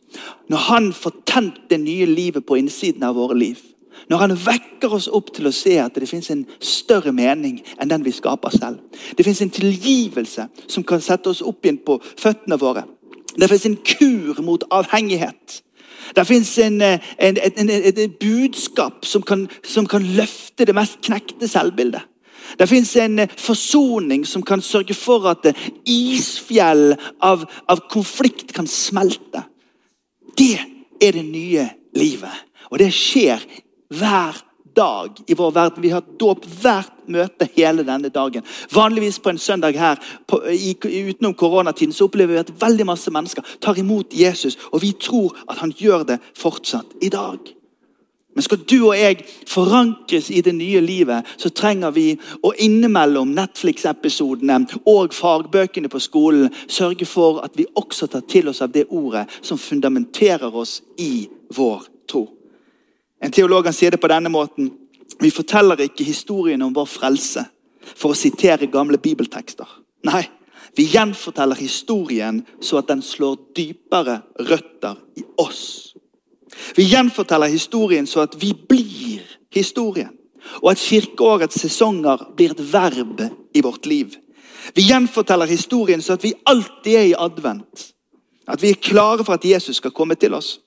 når 0.48 0.66
han 0.70 0.90
får 0.96 1.16
tent 1.26 1.62
det 1.70 1.80
nye 1.82 2.06
livet 2.06 2.46
på 2.46 2.58
innsiden 2.60 3.04
av 3.04 3.18
våre 3.18 3.36
liv, 3.38 3.60
når 4.08 4.20
han 4.20 4.34
vekker 4.36 4.92
oss 4.96 5.06
opp 5.08 5.30
til 5.34 5.48
å 5.48 5.54
se 5.54 5.76
at 5.80 5.96
det 5.96 6.08
fins 6.08 6.28
en 6.32 6.44
større 6.60 7.12
mening 7.14 7.60
enn 7.78 7.88
den 7.88 8.04
vi 8.04 8.12
skaper 8.12 8.52
selv. 8.52 8.80
Det 9.16 9.24
fins 9.24 9.40
en 9.40 9.52
tilgivelse 9.54 10.48
som 10.66 10.84
kan 10.84 11.00
sette 11.04 11.30
oss 11.30 11.40
opp 11.44 11.64
igjen 11.64 11.80
på 11.84 11.96
føttene 12.02 12.58
våre. 12.60 12.84
Det 13.40 13.48
fins 13.50 13.66
en 13.66 13.76
kur 13.76 14.40
mot 14.42 14.64
avhengighet. 14.70 15.60
Det 16.14 16.26
fins 16.28 16.50
en, 16.62 16.82
et 16.82 18.18
budskap 18.20 19.06
som 19.08 19.22
kan, 19.22 19.48
som 19.64 19.86
kan 19.90 20.04
løfte 20.16 20.66
det 20.68 20.76
mest 20.76 21.00
knekte 21.02 21.48
selvbildet. 21.48 22.04
Det 22.58 22.68
fins 22.68 22.92
en 23.00 23.18
eh, 23.18 23.30
forsoning 23.40 24.22
som 24.28 24.42
kan 24.46 24.60
sørge 24.62 24.94
for 24.94 25.24
at 25.26 25.46
eh, 25.48 25.62
isfjell 25.90 26.92
av, 27.24 27.46
av 27.66 27.80
konflikt 27.90 28.52
kan 28.54 28.68
smelte. 28.70 29.42
Det 30.38 30.60
er 31.02 31.16
det 31.16 31.24
nye 31.24 31.64
livet. 31.96 32.44
Og 32.70 32.78
det 32.78 32.92
skjer 32.94 33.42
hver 33.90 34.36
dag 34.38 34.50
i 35.26 35.34
vår 35.34 35.50
verden. 35.50 35.82
Vi 35.82 35.90
har 35.90 36.04
dåp 36.18 36.46
hvert 36.62 36.92
møte 37.06 37.48
hele 37.56 37.84
denne 37.84 38.08
dagen. 38.08 38.44
Vanligvis 38.72 39.18
på 39.18 39.30
en 39.30 39.38
søndag 39.38 39.78
her 39.78 40.00
på, 40.26 40.40
i, 40.50 40.74
utenom 41.10 41.34
koronatiden 41.34 41.92
så 41.94 42.08
opplever 42.08 42.34
vi 42.34 42.44
at 42.44 42.54
veldig 42.60 42.86
masse 42.86 43.10
mennesker 43.10 43.56
tar 43.60 43.78
imot 43.78 44.14
Jesus, 44.14 44.58
og 44.72 44.82
vi 44.82 44.92
tror 44.92 45.36
at 45.48 45.60
han 45.62 45.74
gjør 45.76 46.08
det 46.14 46.18
fortsatt 46.38 46.96
i 47.02 47.12
dag. 47.12 47.54
Men 48.34 48.42
skal 48.42 48.64
du 48.66 48.78
og 48.88 48.96
jeg 48.98 49.22
forankres 49.46 50.30
i 50.34 50.40
det 50.42 50.56
nye 50.58 50.80
livet, 50.82 51.26
så 51.38 51.52
trenger 51.54 51.94
vi 51.94 52.08
å 52.42 52.50
innimellom 52.58 53.30
Netflix-episodene 53.36 54.64
og 54.90 55.14
fagbøkene 55.14 55.90
på 55.90 56.02
skolen 56.02 56.50
sørge 56.66 57.06
for 57.06 57.44
at 57.46 57.54
vi 57.54 57.68
også 57.78 58.10
tar 58.10 58.26
til 58.26 58.50
oss 58.50 58.62
av 58.64 58.74
det 58.74 58.88
ordet 58.90 59.28
som 59.40 59.60
fundamenterer 59.60 60.50
oss 60.50 60.80
i 60.98 61.28
vår 61.54 61.86
tro. 62.10 62.26
En 63.22 63.32
teolog 63.32 63.68
sier 63.72 63.94
det 63.94 64.00
på 64.00 64.10
denne 64.10 64.32
måten. 64.32 64.72
Vi 65.20 65.30
forteller 65.30 65.80
ikke 65.84 66.04
historien 66.04 66.62
om 66.62 66.74
vår 66.74 66.88
frelse 66.90 67.44
for 67.94 68.12
å 68.12 68.18
sitere 68.18 68.70
gamle 68.72 68.98
bibeltekster. 68.98 69.68
Nei, 70.04 70.24
vi 70.76 70.88
gjenforteller 70.90 71.58
historien 71.60 72.42
så 72.60 72.80
at 72.80 72.88
den 72.90 73.02
slår 73.04 73.36
dypere 73.56 74.20
røtter 74.40 74.98
i 75.16 75.24
oss. 75.38 75.94
Vi 76.74 76.86
gjenforteller 76.90 77.52
historien 77.52 78.06
så 78.06 78.24
at 78.24 78.36
vi 78.40 78.52
blir 78.54 79.22
historien. 79.54 80.12
Og 80.60 80.74
at 80.74 80.82
kirkeårets 80.82 81.60
sesonger 81.62 82.26
blir 82.36 82.52
et 82.52 82.64
verb 82.72 83.22
i 83.54 83.62
vårt 83.64 83.86
liv. 83.86 84.16
Vi 84.74 84.82
gjenforteller 84.88 85.48
historien 85.48 86.02
så 86.02 86.18
at 86.18 86.24
vi 86.24 86.34
alltid 86.46 86.94
er 86.94 87.06
i 87.12 87.18
advent. 87.18 87.90
At 88.48 88.62
vi 88.62 88.74
er 88.74 88.82
klare 88.82 89.24
for 89.24 89.38
at 89.38 89.44
Jesus 89.44 89.80
skal 89.80 89.94
komme 89.94 90.18
til 90.20 90.34
oss. 90.34 90.58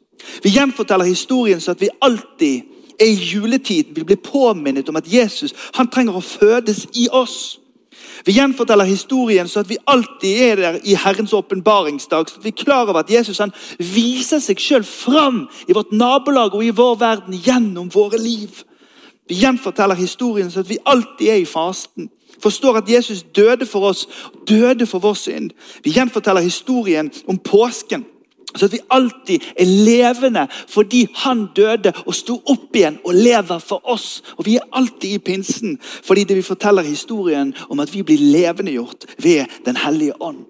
Vi 0.44 0.50
gjenforteller 0.50 1.06
historien 1.06 1.62
så 1.62 1.72
at 1.72 1.82
vi 1.82 1.90
alltid 2.02 2.62
er 3.00 3.06
i 3.06 3.20
juletiden. 3.34 3.96
vil 3.96 4.06
bli 4.06 4.16
påminnet 4.16 4.90
om 4.90 4.96
at 4.96 5.14
Jesus 5.14 5.54
han 5.74 5.90
trenger 5.90 6.18
å 6.18 6.22
fødes 6.22 6.88
i 6.94 7.08
oss. 7.12 7.60
Vi 8.26 8.34
gjenforteller 8.34 8.86
historien 8.86 9.48
så 9.48 9.60
at 9.60 9.70
vi 9.70 9.78
alltid 9.88 10.42
er 10.42 10.56
der 10.56 10.80
i 10.84 10.96
Herrens 10.96 11.34
åpenbaringsdag. 11.34 12.30
Så 12.30 12.38
at 12.38 12.44
vi 12.44 12.50
er 12.50 12.64
klar 12.64 12.90
over 12.90 13.00
at 13.00 13.12
Jesus 13.12 13.38
han 13.38 13.54
viser 13.78 14.42
seg 14.44 14.60
selv 14.62 14.86
fram 14.90 15.46
i 15.68 15.74
vårt 15.74 15.92
nabolag 15.92 16.56
og 16.56 16.66
i 16.66 16.74
vår 16.74 16.96
verden 17.00 17.38
gjennom 17.46 17.90
våre 17.94 18.18
liv. 18.18 18.64
Vi 19.28 19.36
gjenforteller 19.36 19.96
historien 19.96 20.52
så 20.52 20.60
at 20.60 20.70
vi 20.70 20.82
alltid 20.86 21.30
er 21.30 21.42
i 21.42 21.46
fasten. 21.46 22.10
Forstår 22.42 22.78
at 22.78 22.90
Jesus 22.90 23.24
døde 23.36 23.66
for 23.66 23.90
oss, 23.90 24.08
døde 24.48 24.86
for 24.86 25.00
vår 25.00 25.14
synd. 25.14 25.52
Vi 25.84 25.92
gjenforteller 25.92 26.42
historien 26.42 27.12
om 27.28 27.38
påsken. 27.38 28.06
Så 28.56 28.66
at 28.66 28.74
vi 28.74 28.80
alltid 28.90 29.44
er 29.60 29.66
levende 29.66 30.48
fordi 30.68 31.08
han 31.16 31.48
døde 31.56 31.92
og 32.06 32.16
sto 32.16 32.40
opp 32.46 32.76
igjen 32.76 33.00
og 33.04 33.16
lever 33.16 33.60
for 33.60 33.82
oss. 33.84 34.24
Og 34.38 34.46
Vi 34.46 34.56
er 34.56 34.70
alltid 34.72 35.10
i 35.10 35.18
pinsen 35.18 35.80
fordi 35.84 36.24
det 36.24 36.38
vi 36.38 36.46
forteller 36.46 36.82
historien 36.82 37.54
om 37.70 37.80
at 37.80 37.94
vi 37.94 38.04
blir 38.04 38.18
levendegjort 38.18 39.06
ved 39.18 39.46
Den 39.66 39.76
hellige 39.76 40.22
ånd. 40.22 40.46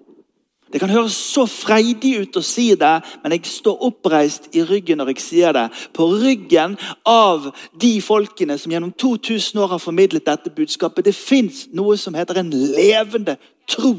Det 0.72 0.80
kan 0.80 0.90
høres 0.90 1.16
så 1.16 1.46
freidig 1.48 2.18
ut 2.20 2.36
å 2.36 2.42
si 2.44 2.74
det, 2.76 3.00
men 3.22 3.32
jeg 3.32 3.48
står 3.48 3.84
oppreist 3.88 4.50
i 4.52 4.60
ryggen 4.68 5.00
når 5.00 5.14
jeg 5.14 5.22
sier 5.24 5.54
det. 5.56 5.64
På 5.96 6.10
ryggen 6.12 6.76
av 7.08 7.48
de 7.80 7.94
folkene 8.04 8.58
som 8.60 8.72
gjennom 8.72 8.92
2000 8.92 9.62
år 9.64 9.72
har 9.72 9.80
formidlet 9.80 10.26
dette 10.28 10.52
budskapet. 10.52 11.08
Det 11.08 11.16
fins 11.16 11.64
noe 11.72 11.96
som 11.96 12.16
heter 12.18 12.42
en 12.42 12.52
levende 12.52 13.38
tro 13.68 13.94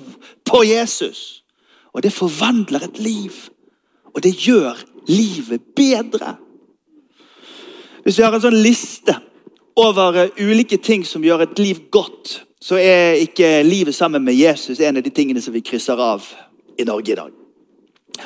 på 0.45 0.61
Jesus. 0.69 1.41
Og 1.89 2.05
det 2.05 2.13
forvandler 2.13 2.85
et 2.85 3.01
liv. 3.01 3.33
Og 4.13 4.23
det 4.23 4.35
gjør 4.37 4.77
livet 5.09 5.61
bedre. 5.75 6.35
Hvis 8.03 8.17
vi 8.17 8.23
har 8.23 8.33
en 8.33 8.43
sånn 8.43 8.61
liste 8.63 9.15
over 9.79 10.23
eh, 10.23 10.39
ulike 10.39 10.79
ting 10.81 11.05
som 11.07 11.23
gjør 11.23 11.45
et 11.45 11.59
liv 11.61 11.83
godt, 11.93 12.39
så 12.61 12.79
er 12.79 13.21
ikke 13.23 13.61
livet 13.63 13.95
sammen 13.95 14.23
med 14.25 14.35
Jesus 14.35 14.79
en 14.79 14.99
av 14.99 15.05
de 15.05 15.13
tingene 15.13 15.41
som 15.41 15.55
vi 15.55 15.63
krysser 15.63 15.99
av 15.99 16.25
i 16.79 16.87
Norge 16.87 17.13
i 17.13 17.19
dag. 17.19 17.31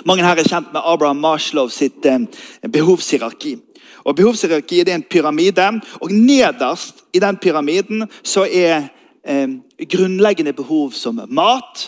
Mange 0.10 0.26
her 0.26 0.40
er 0.40 0.48
kjent 0.48 0.72
med 0.74 0.82
Abraham 0.82 1.22
Marshlow 1.22 1.70
sitt 1.70 2.06
eh, 2.10 2.26
behovshierarki. 2.72 3.58
Og 4.04 4.18
Behovshierarki 4.18 4.82
er 4.82 4.90
en 4.96 5.06
pyramide, 5.08 5.70
og 6.02 6.12
nederst 6.12 7.06
i 7.16 7.22
den 7.24 7.38
pyramiden 7.40 8.08
så 8.24 8.44
er 8.44 8.90
eh, 9.24 9.48
grunnleggende 9.90 10.54
behov 10.54 10.92
som 10.92 11.22
mat, 11.30 11.88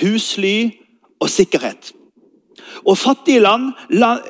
husly 0.00 0.70
og 1.20 1.30
sikkerhet. 1.30 1.92
Og 2.84 2.98
fattige 2.98 3.40
land, 3.40 3.72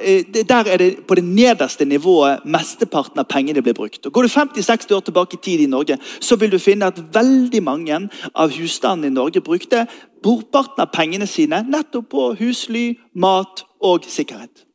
eh, 0.01 0.25
der 0.49 0.65
er 0.67 0.77
det 0.77 1.07
på 1.07 1.15
det 1.15 1.25
nederste 1.25 1.85
nivået 1.85 2.45
mesteparten 2.45 3.19
av 3.19 3.25
pengene 3.25 3.63
blir 3.63 3.75
brukt. 3.75 4.07
Og 4.07 4.13
Går 4.13 4.23
du 4.23 4.29
50-60 4.29 4.95
år 4.95 5.01
tilbake 5.01 5.35
i 5.35 5.43
tid 5.43 5.61
i 5.61 5.67
Norge, 5.67 5.99
så 6.21 6.37
vil 6.37 6.53
du 6.53 6.59
finne 6.59 6.87
at 6.87 7.15
veldig 7.15 7.63
mange 7.63 8.09
av 8.35 8.51
husstandene 8.51 9.07
i 9.07 9.15
Norge 9.15 9.41
brukte 9.41 9.87
brorparten 10.23 10.83
av 10.83 10.93
pengene 10.93 11.27
sine 11.27 11.65
nettopp 11.69 12.11
på 12.11 12.35
husly, 12.39 12.99
mat 13.15 13.65
og 13.81 14.05
sikkerhet. 14.09 14.67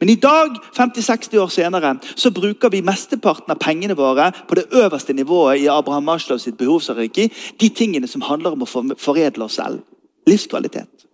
Men 0.00 0.08
i 0.08 0.14
dag, 0.14 0.56
50-60 0.76 1.38
år 1.38 1.50
senere, 1.52 1.96
så 2.16 2.30
bruker 2.30 2.72
vi 2.72 2.82
mesteparten 2.84 3.52
av 3.52 3.60
pengene 3.60 3.96
våre 3.96 4.30
på 4.48 4.56
det 4.58 4.66
øverste 4.72 5.12
nivået 5.12 5.60
i 5.60 5.68
Abraham 5.68 6.08
Maslow 6.08 6.38
sitt 6.40 6.56
behovshierarki. 6.58 7.28
De 7.60 7.68
tingene 7.68 8.08
som 8.08 8.24
handler 8.24 8.56
om 8.56 8.64
å 8.64 8.70
foredle 8.98 9.44
oss 9.44 9.58
selv. 9.60 9.82
Livskvalitet. 10.26 11.04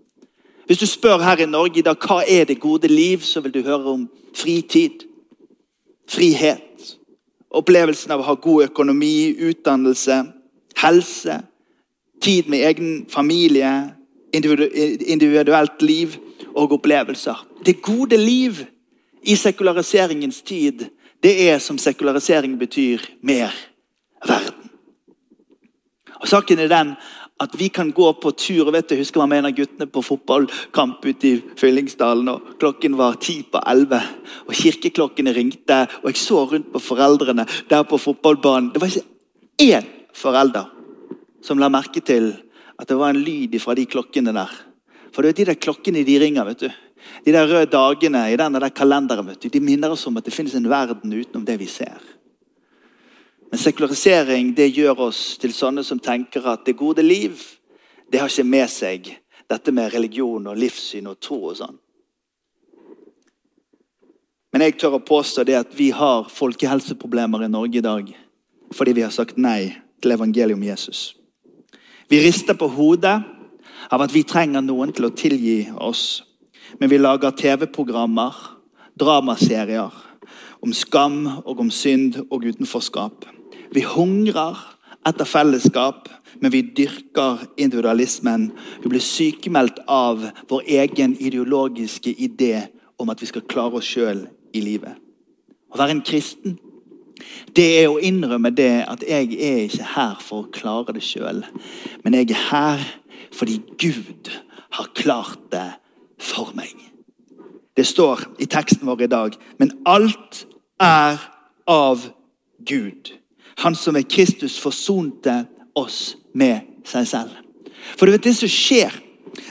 Hvis 0.71 0.79
du 0.79 0.87
spør 0.87 1.19
her 1.19 1.41
i 1.43 1.47
Norge 1.51 1.81
i 1.81 1.83
dag 1.83 1.97
hva 1.99 2.21
er 2.23 2.45
det 2.47 2.61
gode 2.63 2.87
liv, 2.87 3.25
så 3.27 3.41
vil 3.43 3.51
du 3.51 3.65
høre 3.67 3.91
om 3.91 4.05
fritid, 4.39 5.01
frihet, 6.07 6.93
opplevelsen 7.51 8.15
av 8.15 8.23
å 8.23 8.27
ha 8.29 8.37
god 8.39 8.69
økonomi, 8.69 9.33
utdannelse, 9.49 10.21
helse, 10.79 11.41
tid 12.23 12.47
med 12.47 12.63
egen 12.69 12.93
familie, 13.11 13.73
individuelt 14.31 15.83
liv 15.83 16.15
og 16.55 16.77
opplevelser. 16.79 17.43
Det 17.67 17.81
gode 17.83 18.23
liv 18.23 18.63
i 19.27 19.35
sekulariseringens 19.35 20.39
tid, 20.47 20.87
det 21.19 21.35
er 21.49 21.59
som 21.59 21.83
sekularisering 21.83 22.55
betyr 22.63 23.11
mer 23.27 23.51
verden. 24.23 24.71
Og 26.21 26.31
Saken 26.31 26.63
er 26.63 26.71
den 26.71 26.95
at 27.41 27.55
vi 27.57 27.69
kan 27.69 27.91
gå 27.93 28.13
på 28.21 28.33
tur. 28.37 28.71
vet 28.71 28.89
du, 28.89 28.97
husker 28.97 29.21
man 29.21 29.29
med 29.29 29.39
en 29.39 29.47
av 29.47 29.57
guttene 29.57 29.87
på 29.87 30.03
fotballkamp 30.05 31.05
ute 31.05 31.29
i 31.29 31.43
Fyllingsdalen. 31.57 32.29
og 32.29 32.59
Klokken 32.61 32.97
var 32.97 33.17
ti 33.21 33.43
på 33.43 33.63
elleve, 33.67 34.01
og 34.47 34.55
kirkeklokkene 34.55 35.33
ringte. 35.33 35.87
og 36.03 36.11
Jeg 36.11 36.17
så 36.17 36.45
rundt 36.45 36.73
på 36.73 36.79
foreldrene 36.79 37.47
der 37.69 37.83
på 37.83 37.99
fotballbanen. 37.99 38.73
Det 38.73 38.81
var 38.81 38.89
ikke 38.89 39.07
én 39.63 39.87
forelder 40.13 40.69
som 41.43 41.59
la 41.59 41.69
merke 41.69 42.01
til 42.01 42.35
at 42.79 42.89
det 42.89 42.97
var 42.97 43.11
en 43.11 43.25
lyd 43.25 43.59
fra 43.61 43.75
de 43.75 43.87
klokkene 43.87 44.33
der. 44.33 44.51
For 45.13 45.23
det 45.23 45.31
er 45.31 45.39
de 45.41 45.45
der 45.53 45.61
klokkene 45.61 46.05
de 46.05 46.19
ringer. 46.21 46.45
vet 46.45 46.61
du. 46.61 46.71
De 47.25 47.33
der 47.33 47.47
røde 47.49 47.71
dagene 47.73 48.33
i 48.33 48.37
denne 48.37 48.61
der 48.61 48.69
kalenderen 48.69 49.27
vet 49.27 49.41
du, 49.43 49.49
de 49.49 49.61
minner 49.61 49.91
oss 49.91 50.07
om 50.07 50.17
at 50.17 50.25
det 50.25 50.35
finnes 50.35 50.55
en 50.55 50.69
verden 50.69 51.13
utenom 51.13 51.45
det 51.45 51.59
vi 51.59 51.67
ser. 51.67 52.20
Sekularisering 53.61 54.55
det 54.57 54.71
gjør 54.73 55.07
oss 55.11 55.37
til 55.41 55.53
sånne 55.53 55.83
som 55.85 55.99
tenker 56.01 56.47
at 56.49 56.63
det 56.65 56.79
gode 56.79 57.03
liv 57.05 57.37
det 58.11 58.23
har 58.23 58.31
ikke 58.33 58.47
med 58.49 58.71
seg 58.73 59.11
dette 59.51 59.73
med 59.75 59.93
religion 59.93 60.47
og 60.49 60.57
livssyn 60.57 61.11
og 61.11 61.19
tro 61.21 61.37
og 61.51 61.59
sånn. 61.59 61.77
Men 64.51 64.65
jeg 64.65 64.79
tør 64.81 64.97
å 64.97 65.05
påstå 65.07 65.45
det 65.47 65.59
at 65.59 65.75
vi 65.77 65.91
har 65.95 66.31
folkehelseproblemer 66.33 67.45
i 67.45 67.51
Norge 67.53 67.79
i 67.79 67.85
dag 67.85 68.09
fordi 68.75 68.95
vi 68.97 69.05
har 69.05 69.13
sagt 69.13 69.37
nei 69.37 69.75
til 70.01 70.15
evangeliet 70.15 70.57
om 70.57 70.65
Jesus. 70.65 71.17
Vi 72.09 72.23
rister 72.23 72.57
på 72.59 72.69
hodet 72.71 73.19
av 73.91 74.03
at 74.03 74.15
vi 74.15 74.23
trenger 74.25 74.65
noen 74.65 74.95
til 74.95 75.09
å 75.09 75.15
tilgi 75.15 75.67
oss. 75.77 76.23
Men 76.79 76.91
vi 76.91 77.01
lager 77.01 77.35
TV-programmer, 77.35 78.35
dramaserier, 78.99 79.91
om 80.63 80.73
skam 80.77 81.27
og 81.45 81.61
om 81.61 81.71
synd 81.75 82.21
og 82.31 82.47
utenforskap. 82.47 83.27
Vi 83.75 83.85
hungrer 83.87 84.59
etter 85.07 85.25
fellesskap, 85.25 86.09
men 86.41 86.53
vi 86.53 86.63
dyrker 86.77 87.47
individualismen. 87.57 88.51
Vi 88.83 88.89
blir 88.93 89.05
sykemeldt 89.05 89.83
av 89.89 90.27
vår 90.49 90.67
egen 90.67 91.17
ideologiske 91.17 92.15
idé 92.17 92.67
om 93.01 93.11
at 93.11 93.23
vi 93.23 93.31
skal 93.31 93.47
klare 93.49 93.81
oss 93.81 93.89
sjøl 93.89 94.27
i 94.55 94.65
livet. 94.65 94.99
Å 95.71 95.79
være 95.79 95.97
en 95.97 96.05
kristen 96.05 96.59
det 97.57 97.67
er 97.83 97.89
å 97.91 98.01
innrømme 98.01 98.53
det 98.55 98.85
at 98.89 99.03
jeg 99.07 99.35
er 99.37 99.65
ikke 99.67 99.89
her 99.95 100.21
for 100.25 100.45
å 100.45 100.53
klare 100.55 100.95
det 100.97 101.05
sjøl, 101.05 101.43
men 102.05 102.17
jeg 102.17 102.31
er 102.33 102.45
her 102.51 102.87
fordi 103.37 103.61
Gud 103.81 104.31
har 104.77 104.91
klart 104.97 105.51
det 105.53 105.67
for 106.21 106.53
meg. 106.57 106.73
Det 107.77 107.87
står 107.87 108.25
i 108.43 108.49
teksten 108.51 108.89
vår 108.89 109.07
i 109.07 109.11
dag, 109.11 109.37
men 109.61 109.73
alt 109.89 110.45
er 110.83 111.21
av 111.71 112.09
Gud. 112.67 113.13
Han 113.61 113.77
som 113.77 113.97
er 113.97 114.09
Kristus 114.09 114.59
forsonte 114.61 115.45
oss 115.77 116.17
med 116.33 116.85
seg 116.89 117.09
selv. 117.09 117.35
For 117.97 118.07
du 118.07 118.15
vet 118.15 118.25
det 118.25 118.37
som 118.39 118.51
skjer 118.51 118.95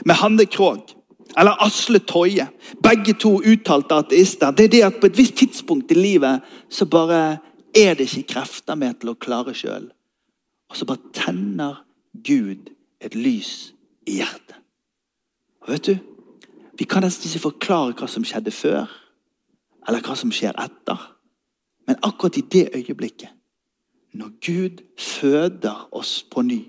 med 0.06 0.18
Hanne 0.18 0.46
Krogh 0.50 0.96
eller 1.38 1.62
Asle 1.62 2.00
Toje, 2.02 2.48
begge 2.82 3.14
to 3.14 3.36
uttalte 3.38 4.00
ateister, 4.02 4.50
det 4.50 4.66
er 4.66 4.72
det 4.74 4.82
at 4.82 4.98
på 5.00 5.06
et 5.06 5.18
visst 5.18 5.36
tidspunkt 5.38 5.92
i 5.94 5.98
livet 5.98 6.42
så 6.68 6.88
bare 6.90 7.38
er 7.76 7.94
det 7.94 8.08
ikke 8.08 8.34
krefter 8.34 8.74
med 8.74 8.98
til 8.98 9.12
å 9.12 9.18
klare 9.18 9.54
sjøl. 9.54 9.86
Og 10.70 10.78
så 10.78 10.86
bare 10.86 11.12
tenner 11.14 11.84
Gud 12.26 12.72
et 13.00 13.14
lys 13.14 13.72
i 14.10 14.18
hjertet. 14.18 14.58
Og 15.62 15.74
vet 15.74 15.90
du, 15.92 15.98
Vi 16.80 16.86
kan 16.88 17.02
nesten 17.04 17.28
ikke 17.28 17.50
forklare 17.50 17.92
hva 17.92 18.06
som 18.08 18.24
skjedde 18.24 18.50
før, 18.56 18.86
eller 19.84 20.00
hva 20.00 20.14
som 20.16 20.30
skjer 20.32 20.56
etter. 20.56 20.96
Men 21.84 21.98
akkurat 22.00 22.38
i 22.40 22.42
det 22.54 22.70
øyeblikket 22.72 23.28
når 24.12 24.30
Gud 24.46 24.82
føder 24.98 25.88
oss 25.92 26.20
på 26.30 26.42
ny 26.42 26.60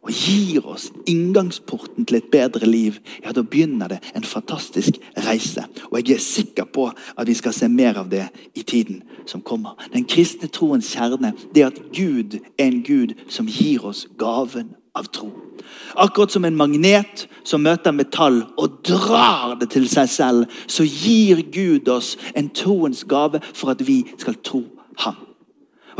og 0.00 0.12
gir 0.16 0.64
oss 0.64 0.86
inngangsporten 1.06 2.06
til 2.08 2.16
et 2.16 2.30
bedre 2.32 2.66
liv, 2.66 2.96
ja, 3.24 3.34
da 3.36 3.42
begynner 3.42 3.88
det 3.92 3.98
en 4.16 4.24
fantastisk 4.24 4.96
reise. 5.26 5.66
Og 5.90 5.98
jeg 6.00 6.14
er 6.16 6.24
sikker 6.24 6.64
på 6.64 6.86
at 6.88 7.28
vi 7.28 7.34
skal 7.36 7.52
se 7.52 7.68
mer 7.68 8.00
av 8.00 8.08
det 8.08 8.24
i 8.56 8.62
tiden 8.62 9.02
som 9.28 9.42
kommer. 9.44 9.76
Den 9.92 10.08
kristne 10.08 10.48
troens 10.48 10.88
kjerne 10.94 11.34
det 11.54 11.62
er 11.62 11.72
at 11.72 11.82
Gud 11.92 12.38
er 12.40 12.70
en 12.70 12.82
Gud 12.82 13.12
som 13.28 13.46
gir 13.46 13.84
oss 13.84 14.06
gaven 14.18 14.72
av 14.96 15.12
tro. 15.12 15.30
Akkurat 16.00 16.32
som 16.32 16.44
en 16.48 16.56
magnet 16.56 17.26
som 17.44 17.62
møter 17.62 17.92
metall 17.92 18.42
og 18.56 18.80
drar 18.88 19.58
det 19.60 19.70
til 19.76 19.88
seg 19.88 20.08
selv, 20.08 20.60
så 20.66 20.86
gir 20.88 21.44
Gud 21.52 21.88
oss 21.92 22.16
en 22.34 22.48
troens 22.48 23.04
gave 23.04 23.42
for 23.52 23.76
at 23.76 23.84
vi 23.86 24.02
skal 24.16 24.40
tro 24.40 24.64
ham. 25.04 25.29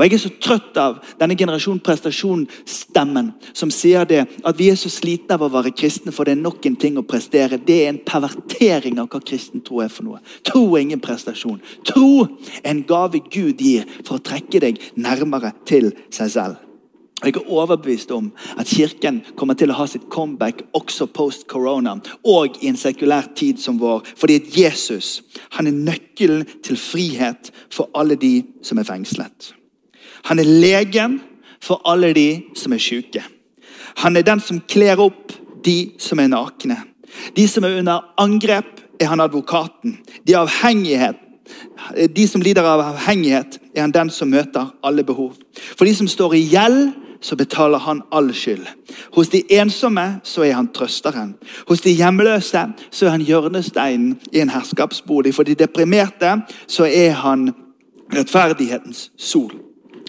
Og 0.00 0.06
Jeg 0.06 0.14
er 0.16 0.20
så 0.22 0.30
trøtt 0.40 0.78
av 0.80 0.94
denne 1.20 1.34
generasjon 1.36 1.82
prestasjonsstemmen 1.84 3.26
som 3.52 3.68
sier 3.74 4.06
det 4.08 4.22
at 4.48 4.56
vi 4.56 4.70
er 4.72 4.78
så 4.80 4.88
slitne 4.88 5.36
av 5.36 5.44
å 5.44 5.50
være 5.52 5.74
kristne, 5.76 6.08
for 6.08 6.24
det 6.24 6.38
er 6.38 6.40
nok 6.40 6.64
en 6.64 6.78
ting 6.80 6.96
å 6.96 7.04
prestere. 7.04 7.58
Det 7.60 7.76
er 7.82 7.90
en 7.90 8.00
pervertering 8.08 8.96
av 9.02 9.10
hva 9.12 9.20
kristen 9.20 9.60
tro 9.60 9.82
er 9.84 9.92
for 9.92 10.08
noe. 10.08 10.22
Tro 10.48 10.62
er 10.72 10.86
ingen 10.86 11.04
prestasjon. 11.04 11.60
Tro 11.84 12.24
er 12.62 12.70
en 12.72 12.82
gave 12.88 13.20
Gud 13.28 13.60
gir 13.60 13.84
for 14.00 14.16
å 14.16 14.24
trekke 14.24 14.64
deg 14.64 14.80
nærmere 14.96 15.52
til 15.68 15.92
seg 16.08 16.32
selv. 16.32 16.64
Og 17.20 17.28
Jeg 17.28 17.36
er 17.36 17.52
overbevist 17.52 18.16
om 18.16 18.32
at 18.56 18.72
Kirken 18.72 19.20
kommer 19.36 19.52
til 19.52 19.68
å 19.68 19.76
ha 19.82 19.84
sitt 19.84 20.08
comeback 20.08 20.64
også 20.72 21.10
post 21.12 21.44
corona 21.52 21.98
og 22.24 22.56
i 22.64 22.72
en 22.72 22.80
sekulær 22.80 23.34
tid 23.36 23.60
som 23.60 23.76
vår. 23.76 24.00
Fordi 24.16 24.40
at 24.40 24.52
Jesus 24.56 25.18
han 25.58 25.68
er 25.68 25.76
nøkkelen 25.76 26.48
til 26.64 26.80
frihet 26.80 27.52
for 27.68 27.92
alle 27.92 28.16
de 28.16 28.38
som 28.64 28.80
er 28.80 28.88
fengslet. 28.88 29.59
Han 30.24 30.38
er 30.38 30.44
legen 30.44 31.20
for 31.62 31.82
alle 31.84 32.12
de 32.14 32.42
som 32.56 32.72
er 32.72 32.82
syke. 32.82 33.24
Han 33.96 34.16
er 34.16 34.22
den 34.22 34.40
som 34.40 34.60
kler 34.68 35.00
opp 35.00 35.32
de 35.64 35.92
som 35.98 36.20
er 36.20 36.30
nakne. 36.32 36.76
De 37.36 37.48
som 37.48 37.64
er 37.64 37.78
under 37.80 38.14
angrep, 38.18 38.80
er 39.00 39.06
han 39.06 39.20
advokaten. 39.20 39.98
De, 40.28 40.36
de 42.16 42.26
som 42.28 42.42
lider 42.42 42.62
av 42.62 42.80
avhengighet, 42.80 43.58
er 43.74 43.80
han 43.80 43.94
den 43.94 44.10
som 44.10 44.28
møter 44.28 44.74
alle 44.84 45.04
behov. 45.04 45.34
For 45.76 45.88
de 45.88 45.94
som 45.94 46.08
står 46.08 46.36
i 46.36 46.44
gjeld, 46.52 46.92
så 47.20 47.36
betaler 47.36 47.78
han 47.78 48.02
all 48.12 48.30
skyld. 48.34 48.66
Hos 49.12 49.28
de 49.28 49.42
ensomme 49.52 50.20
så 50.24 50.42
er 50.42 50.54
han 50.56 50.70
trøsteren. 50.72 51.34
Hos 51.68 51.80
de 51.84 51.92
hjemløse 51.92 52.62
så 52.90 53.06
er 53.06 53.10
han 53.10 53.24
hjørnesteinen 53.24 54.14
i 54.32 54.40
en 54.40 54.52
herskapsbolig. 54.52 55.34
For 55.34 55.44
de 55.44 55.54
deprimerte 55.54 56.38
så 56.66 56.88
er 56.88 57.10
han 57.20 57.50
rettferdighetens 58.14 59.10
sol. 59.16 59.52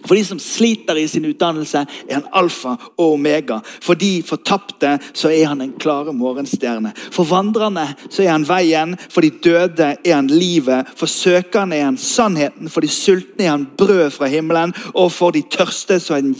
For 0.06 0.16
de 0.16 0.24
som 0.26 0.40
sliter 0.40 0.98
i 0.98 1.08
sin 1.08 1.26
utdannelse, 1.26 1.86
er 2.08 2.14
han 2.14 2.28
alfa 2.34 2.76
og 2.98 3.14
omega. 3.14 3.60
For 3.82 3.98
de 4.00 4.24
fortapte 4.26 4.98
så 5.14 5.30
er 5.30 5.48
han 5.52 5.62
en 5.62 5.74
klare 5.80 6.14
morgenstjerne. 6.14 6.94
For 7.12 7.28
vandrerne 7.30 7.88
så 8.10 8.24
er 8.24 8.32
han 8.34 8.48
veien. 8.48 8.98
For 9.10 9.22
de 9.22 9.32
døde 9.44 9.92
er 9.94 10.16
han 10.16 10.28
livet. 10.32 10.90
For 10.98 11.10
søkerne 11.10 11.78
er 11.78 11.86
han 11.90 11.98
sannheten. 12.02 12.70
For 12.70 12.82
de 12.82 12.90
sultne 12.92 13.46
er 13.46 13.56
han 13.56 13.68
brød 13.78 14.10
fra 14.18 14.30
himmelen. 14.32 14.74
Og 14.94 15.12
for 15.12 15.36
de 15.36 15.44
tørste 15.52 16.00
så 16.00 16.18
er 16.18 16.26
han 16.26 16.36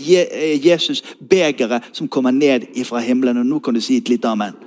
Jesus 0.66 1.04
begeret 1.30 1.92
som 1.94 2.10
kommer 2.10 2.32
ned 2.32 2.70
fra 2.86 3.00
himmelen. 3.00 3.38
Og 3.44 3.46
nå 3.46 3.60
kan 3.60 3.78
du 3.78 3.82
si 3.82 3.98
et 4.02 4.10
lite 4.10 4.28
amen. 4.28 4.58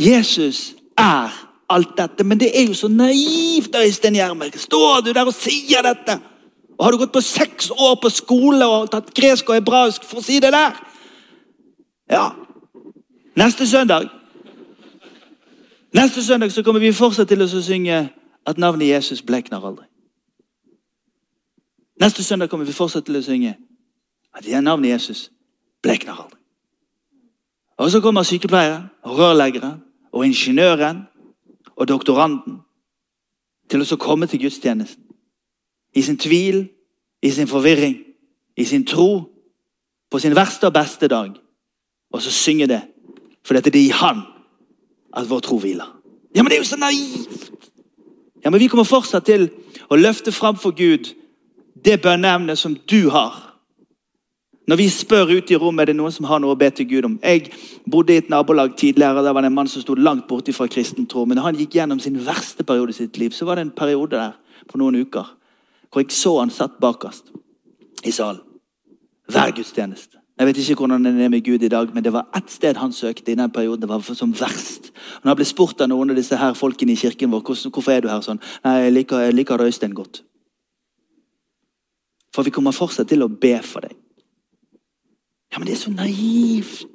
Jesus 0.00 0.74
er 0.98 1.50
alt 1.70 1.96
dette. 1.96 2.24
Men 2.24 2.40
det 2.40 2.50
er 2.54 2.66
jo 2.68 2.74
så 2.74 2.88
naivt, 2.88 3.74
Øystein 3.76 4.14
Gjermel. 4.14 4.52
Står 4.58 5.00
du 5.04 5.12
der 5.12 5.28
og 5.28 5.34
sier 5.36 5.84
dette? 5.86 6.18
Og 6.80 6.84
Har 6.84 6.92
du 6.92 6.98
gått 6.98 7.12
på 7.12 7.20
seks 7.20 7.70
år 7.70 7.98
på 8.00 8.08
skole 8.08 8.64
og 8.64 8.86
tatt 8.88 9.10
gresk 9.12 9.50
og 9.50 9.58
hebraisk 9.58 10.04
for 10.08 10.22
å 10.22 10.24
si 10.24 10.38
det 10.40 10.48
der? 10.54 10.78
Ja. 12.08 12.30
Neste 13.36 13.66
søndag 13.68 14.08
Neste 15.92 16.22
søndag 16.24 16.52
så 16.52 16.62
kommer 16.62 16.80
vi 16.80 16.92
fortsatt 16.94 17.28
til 17.28 17.42
å 17.42 17.48
synge 17.50 17.98
at 18.46 18.58
navnet 18.58 18.88
Jesus 18.88 19.20
blekner 19.26 19.58
aldri. 19.58 19.84
Neste 22.00 22.24
søndag 22.24 22.48
kommer 22.48 22.64
vi 22.64 22.72
fortsatt 22.72 23.04
til 23.04 23.18
å 23.18 23.22
synge 23.26 23.56
at 24.32 24.46
navnet 24.62 24.94
Jesus 24.94 25.26
blekner 25.82 26.14
aldri. 26.14 26.38
Og 27.76 27.90
så 27.90 28.00
kommer 28.00 28.22
sykepleieren, 28.22 28.86
og 29.02 29.18
rørleggeren 29.18 29.82
og 30.12 30.24
ingeniøren 30.24 31.02
og 31.76 31.88
doktoranden 31.88 32.60
til 33.68 33.82
å 33.82 34.00
komme 34.00 34.30
til 34.30 34.46
gudstjenesten 34.46 35.09
i 35.94 36.02
sin 36.02 36.18
tvil, 36.18 36.68
i 37.22 37.30
sin 37.30 37.48
forvirring, 37.48 37.96
i 38.56 38.64
sin 38.64 38.86
tro, 38.86 39.24
på 40.10 40.18
sin 40.18 40.36
verste 40.36 40.66
og 40.66 40.74
beste 40.74 41.08
dag. 41.08 41.30
Og 42.12 42.22
så 42.22 42.30
synge 42.30 42.66
det, 42.66 42.80
for 43.44 43.54
dette 43.54 43.70
er 43.70 43.72
det 43.72 43.86
i 43.86 43.94
Han 43.94 44.22
at 45.16 45.30
vår 45.30 45.40
tro 45.40 45.58
hviler. 45.58 45.96
Ja, 46.34 46.42
men 46.42 46.50
det 46.50 46.58
er 46.58 46.62
jo 46.62 46.70
så 46.70 46.76
naivt! 46.76 47.50
Ja, 48.44 48.50
men 48.50 48.60
vi 48.60 48.70
kommer 48.72 48.84
fortsatt 48.84 49.26
til 49.26 49.50
å 49.90 49.98
løfte 49.98 50.32
fram 50.32 50.56
for 50.56 50.72
Gud 50.72 51.10
det 51.84 52.00
bønneemnet 52.02 52.58
som 52.58 52.76
du 52.88 53.10
har. 53.10 53.34
Når 54.68 54.76
vi 54.76 54.86
spør 54.88 55.32
ute 55.34 55.54
i 55.54 55.58
rommet, 55.58 55.82
er 55.82 55.90
det 55.90 55.96
noen 55.98 56.14
som 56.14 56.28
har 56.30 56.38
noe 56.40 56.54
å 56.54 56.58
be 56.58 56.68
til 56.70 56.86
Gud 56.88 57.08
om. 57.08 57.18
Jeg 57.22 57.50
bodde 57.90 58.14
i 58.14 58.20
et 58.22 58.30
nabolag 58.30 58.76
tidligere, 58.78 59.24
der 59.24 59.34
var 59.34 59.42
det 59.42 59.50
en 59.50 59.56
mann 59.56 59.68
som 59.68 59.82
sto 59.82 59.96
langt 59.98 60.28
borte 60.28 60.54
fra 60.54 60.68
kristen 60.70 61.08
tro. 61.10 61.24
Men 61.26 61.40
da 61.40 61.48
han 61.48 61.58
gikk 61.58 61.74
gjennom 61.74 62.00
sin 62.00 62.20
verste 62.24 62.64
periode 62.64 62.94
i 62.94 63.00
sitt 63.00 63.18
liv, 63.18 63.34
så 63.34 63.48
var 63.48 63.58
det 63.58 63.66
en 63.66 63.74
periode 63.76 64.16
der 64.16 64.64
på 64.70 64.78
noen 64.78 65.00
uker 65.02 65.26
hvor 65.90 66.04
jeg 66.04 66.14
så 66.14 66.38
han 66.38 66.50
satt 66.50 66.78
bakerst 66.80 67.32
i 68.04 68.10
salen. 68.10 68.42
Hver 69.30 69.52
gudstjeneste. 69.54 70.18
Jeg 70.40 70.46
vet 70.46 70.58
ikke 70.58 70.74
hvordan 70.80 71.04
det 71.04 71.24
er 71.24 71.28
med 71.28 71.44
Gud 71.44 71.62
i 71.62 71.68
dag, 71.68 71.90
men 71.94 72.04
det 72.04 72.12
var 72.12 72.30
ett 72.36 72.50
sted 72.50 72.76
han 72.76 72.92
søkte 72.92 73.32
i 73.32 73.34
den 73.34 73.50
perioden. 73.50 73.80
det 73.80 73.88
var 73.88 74.00
som 74.00 74.32
verst. 74.32 74.92
Når 75.22 75.28
han 75.28 75.36
ble 75.36 75.44
spurt 75.44 75.80
av 75.80 75.88
noen 75.88 76.10
av 76.10 76.16
disse 76.16 76.36
her 76.36 76.54
folkene 76.54 76.92
i 76.92 76.96
kirken 76.96 77.30
vår 77.30 77.42
hvorfor 77.44 77.92
er 77.92 78.00
du 78.00 78.08
her 78.08 78.22
sånn, 78.24 78.40
nei, 78.64 78.78
jeg 78.80 78.92
liker, 78.92 79.18
jeg 79.20 79.34
liker 79.34 79.60
Øystein 79.60 79.94
godt. 79.94 80.22
For 82.34 82.42
vi 82.42 82.50
kommer 82.50 82.72
fortsatt 82.72 83.08
til 83.08 83.22
å 83.22 83.28
be 83.28 83.58
for 83.62 83.84
deg. 83.84 83.96
Ja, 85.52 85.58
men 85.58 85.66
det 85.66 85.74
er 85.74 85.82
så 85.82 85.90
naivt. 85.90 86.86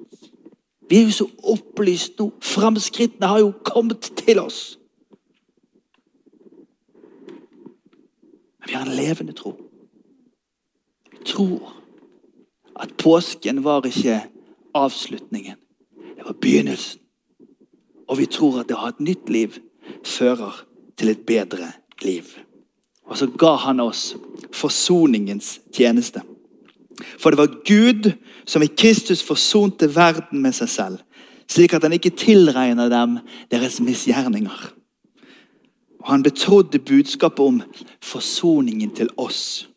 Vi 0.90 0.98
er 0.98 1.06
jo 1.06 1.12
så 1.12 1.28
opplyst 1.44 2.18
nå. 2.20 2.32
Framskrittene 2.42 3.30
har 3.30 3.40
jo 3.44 3.52
kommet 3.66 4.10
til 4.26 4.40
oss. 4.40 4.80
Vi 8.68 8.74
har 8.74 8.86
en 8.86 8.96
levende 8.96 9.34
tro. 9.34 9.56
Vi 11.12 11.18
tror 11.26 11.74
at 12.76 12.94
påsken 12.98 13.64
var 13.64 13.86
ikke 13.86 14.22
avslutningen. 14.74 15.56
Det 15.96 16.26
var 16.26 16.34
begynnelsen. 16.42 17.00
Og 18.08 18.18
vi 18.18 18.26
tror 18.26 18.60
at 18.60 18.70
det 18.70 18.78
å 18.78 18.84
ha 18.84 18.92
et 18.94 19.02
nytt 19.02 19.30
liv 19.30 19.58
fører 20.06 20.66
til 20.98 21.10
et 21.10 21.26
bedre 21.26 21.72
liv. 22.04 22.28
Og 23.06 23.18
så 23.18 23.28
ga 23.30 23.56
han 23.66 23.80
oss 23.80 24.16
forsoningens 24.54 25.60
tjeneste. 25.74 26.22
For 27.20 27.30
det 27.30 27.40
var 27.40 27.58
Gud 27.68 28.12
som 28.46 28.64
i 28.64 28.72
Kristus 28.72 29.24
forsonte 29.26 29.90
verden 29.96 30.42
med 30.42 30.56
seg 30.56 30.70
selv, 30.72 31.02
slik 31.52 31.76
at 31.76 31.84
han 31.86 31.94
ikke 31.94 32.16
tilregner 32.18 32.90
dem 32.90 33.20
deres 33.52 33.82
misgjerninger. 33.84 34.75
Og 36.06 36.12
Han 36.12 36.24
betrodde 36.24 36.80
budskapet 36.80 37.40
om 37.40 37.62
forsoningen 38.02 38.92
til 38.96 39.10
oss. 39.18 39.68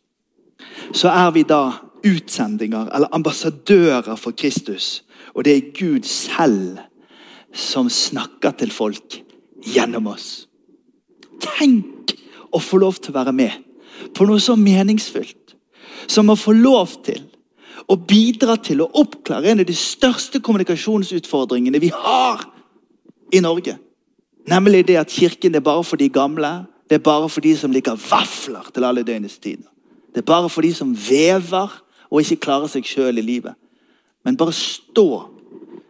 Så 0.93 1.09
er 1.09 1.31
vi 1.33 1.43
da 1.43 1.71
utsendinger 2.05 2.91
eller 2.95 3.09
ambassadører 3.11 4.15
for 4.15 4.31
Kristus. 4.31 5.03
Og 5.33 5.45
det 5.45 5.55
er 5.55 5.73
Gud 5.73 6.05
selv 6.05 6.77
som 7.53 7.89
snakker 7.89 8.51
til 8.51 8.71
folk 8.71 9.23
gjennom 9.65 10.07
oss. 10.13 10.45
Tenk 11.41 12.13
å 12.53 12.61
få 12.61 12.77
lov 12.77 13.01
til 13.01 13.13
å 13.13 13.19
være 13.19 13.33
med 13.33 13.57
på 14.15 14.25
noe 14.29 14.39
så 14.41 14.55
meningsfullt 14.55 15.55
som 16.07 16.29
å 16.29 16.37
få 16.37 16.53
lov 16.53 16.99
til 17.05 17.25
å 17.89 17.97
bidra 17.97 18.57
til 18.61 18.83
å 18.83 18.91
oppklare 19.01 19.49
en 19.49 19.63
av 19.63 19.67
de 19.67 19.75
største 19.75 20.41
kommunikasjonsutfordringene 20.45 21.81
vi 21.81 21.89
har 21.93 22.45
i 23.33 23.41
Norge. 23.41 23.79
Nemlig 24.49 24.87
det 24.87 24.97
at 24.97 25.11
kirken 25.13 25.55
er 25.55 25.63
bare 25.63 25.83
for 25.83 25.99
de 25.99 26.09
gamle. 26.09 26.65
Det 26.89 26.97
er 26.97 27.05
bare 27.05 27.29
for 27.29 27.41
de 27.45 27.53
som 27.57 27.71
liker 27.71 27.99
vafler 28.09 28.69
til 28.73 28.83
alle 28.87 29.03
døgnets 29.05 29.37
tider. 29.37 29.67
Det 30.09 30.23
er 30.23 30.29
bare 30.29 30.49
for 30.49 30.65
de 30.65 30.73
som 30.73 30.95
vever 30.95 31.75
og 32.09 32.21
ikke 32.21 32.41
klarer 32.47 32.71
seg 32.71 32.87
sjøl 32.87 33.21
i 33.21 33.25
livet. 33.25 33.53
Men 34.25 34.37
bare 34.37 34.55
stå 34.55 35.29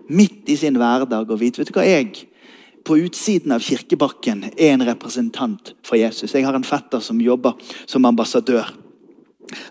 midt 0.10 0.50
i 0.50 0.58
sin 0.60 0.76
hverdag 0.76 1.30
og 1.30 1.39
vite 1.39 1.62
vet 1.62 1.69
du 1.69 1.78
hva 1.78 1.86
jeg 1.88 2.26
på 2.86 2.98
utsiden 3.06 3.54
av 3.54 3.63
kirkebakken 3.63 4.48
er 4.50 4.74
en 4.74 4.84
representant 4.88 5.74
for 5.86 6.00
Jesus. 6.00 6.34
Jeg 6.34 6.45
har 6.48 6.56
en 6.58 6.65
fetter 6.65 7.04
som 7.04 7.19
jobber 7.22 7.56
som 7.86 8.08
ambassadør. 8.08 8.72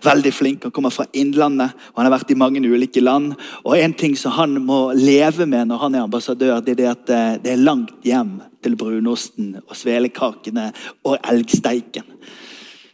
Veldig 0.03 0.33
flink. 0.33 0.63
Han 0.67 0.73
kommer 0.75 0.93
fra 0.93 1.05
Innlandet 1.13 1.73
og 1.91 2.01
han 2.01 2.09
har 2.09 2.17
vært 2.17 2.33
i 2.33 2.39
mange 2.39 2.61
ulike 2.63 3.03
land. 3.03 3.33
Og 3.63 3.77
En 3.79 3.93
ting 3.93 4.17
som 4.17 4.35
han 4.35 4.59
må 4.61 4.91
leve 4.93 5.45
med 5.45 5.67
når 5.67 5.77
han 5.85 5.95
er 5.95 6.05
ambassadør, 6.07 6.59
det 6.59 6.75
er 6.75 6.81
det 6.81 6.89
at 6.91 7.09
eh, 7.09 7.39
det 7.43 7.53
er 7.53 7.63
langt 7.63 8.03
hjem 8.03 8.39
til 8.63 8.75
brunosten 8.75 9.55
og 9.65 9.75
svelekakene 9.75 10.71
og 11.03 11.17
elgsteiken. 11.23 12.07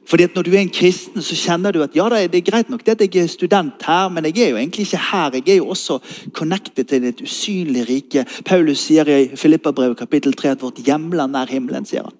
Fordi 0.05 0.23
at 0.23 0.35
Når 0.35 0.43
du 0.43 0.51
er 0.53 0.59
en 0.59 0.69
kristen, 0.69 1.21
så 1.21 1.35
kjenner 1.35 1.71
du 1.71 1.81
at 1.81 1.95
ja, 1.95 2.05
det 2.09 2.35
er 2.35 2.51
greit 2.51 2.69
nok 2.69 2.85
det 2.85 2.91
at 2.91 3.15
jeg 3.15 3.23
er 3.23 3.27
student 3.27 3.81
her, 3.87 4.09
men 4.09 4.25
jeg 4.25 4.37
er 4.37 4.49
jo 4.49 4.57
egentlig 4.57 4.85
ikke 4.85 5.01
her. 5.11 5.31
Jeg 5.33 5.49
er 5.49 5.57
jo 5.57 5.69
også 5.69 5.99
connected 6.31 6.83
til 6.83 7.03
et 7.03 7.21
usynlig 7.21 7.89
rike. 7.89 8.25
Paulus 8.45 8.85
sier 8.85 9.09
i 9.09 9.35
Filippabrevet 9.35 9.97
kapittel 9.97 10.33
3 10.33 10.49
at 10.49 10.61
vårt 10.61 10.77
hjemland 10.85 11.35
er 11.35 11.49
himmelen. 11.49 11.85
sier 11.85 12.03
han. 12.03 12.13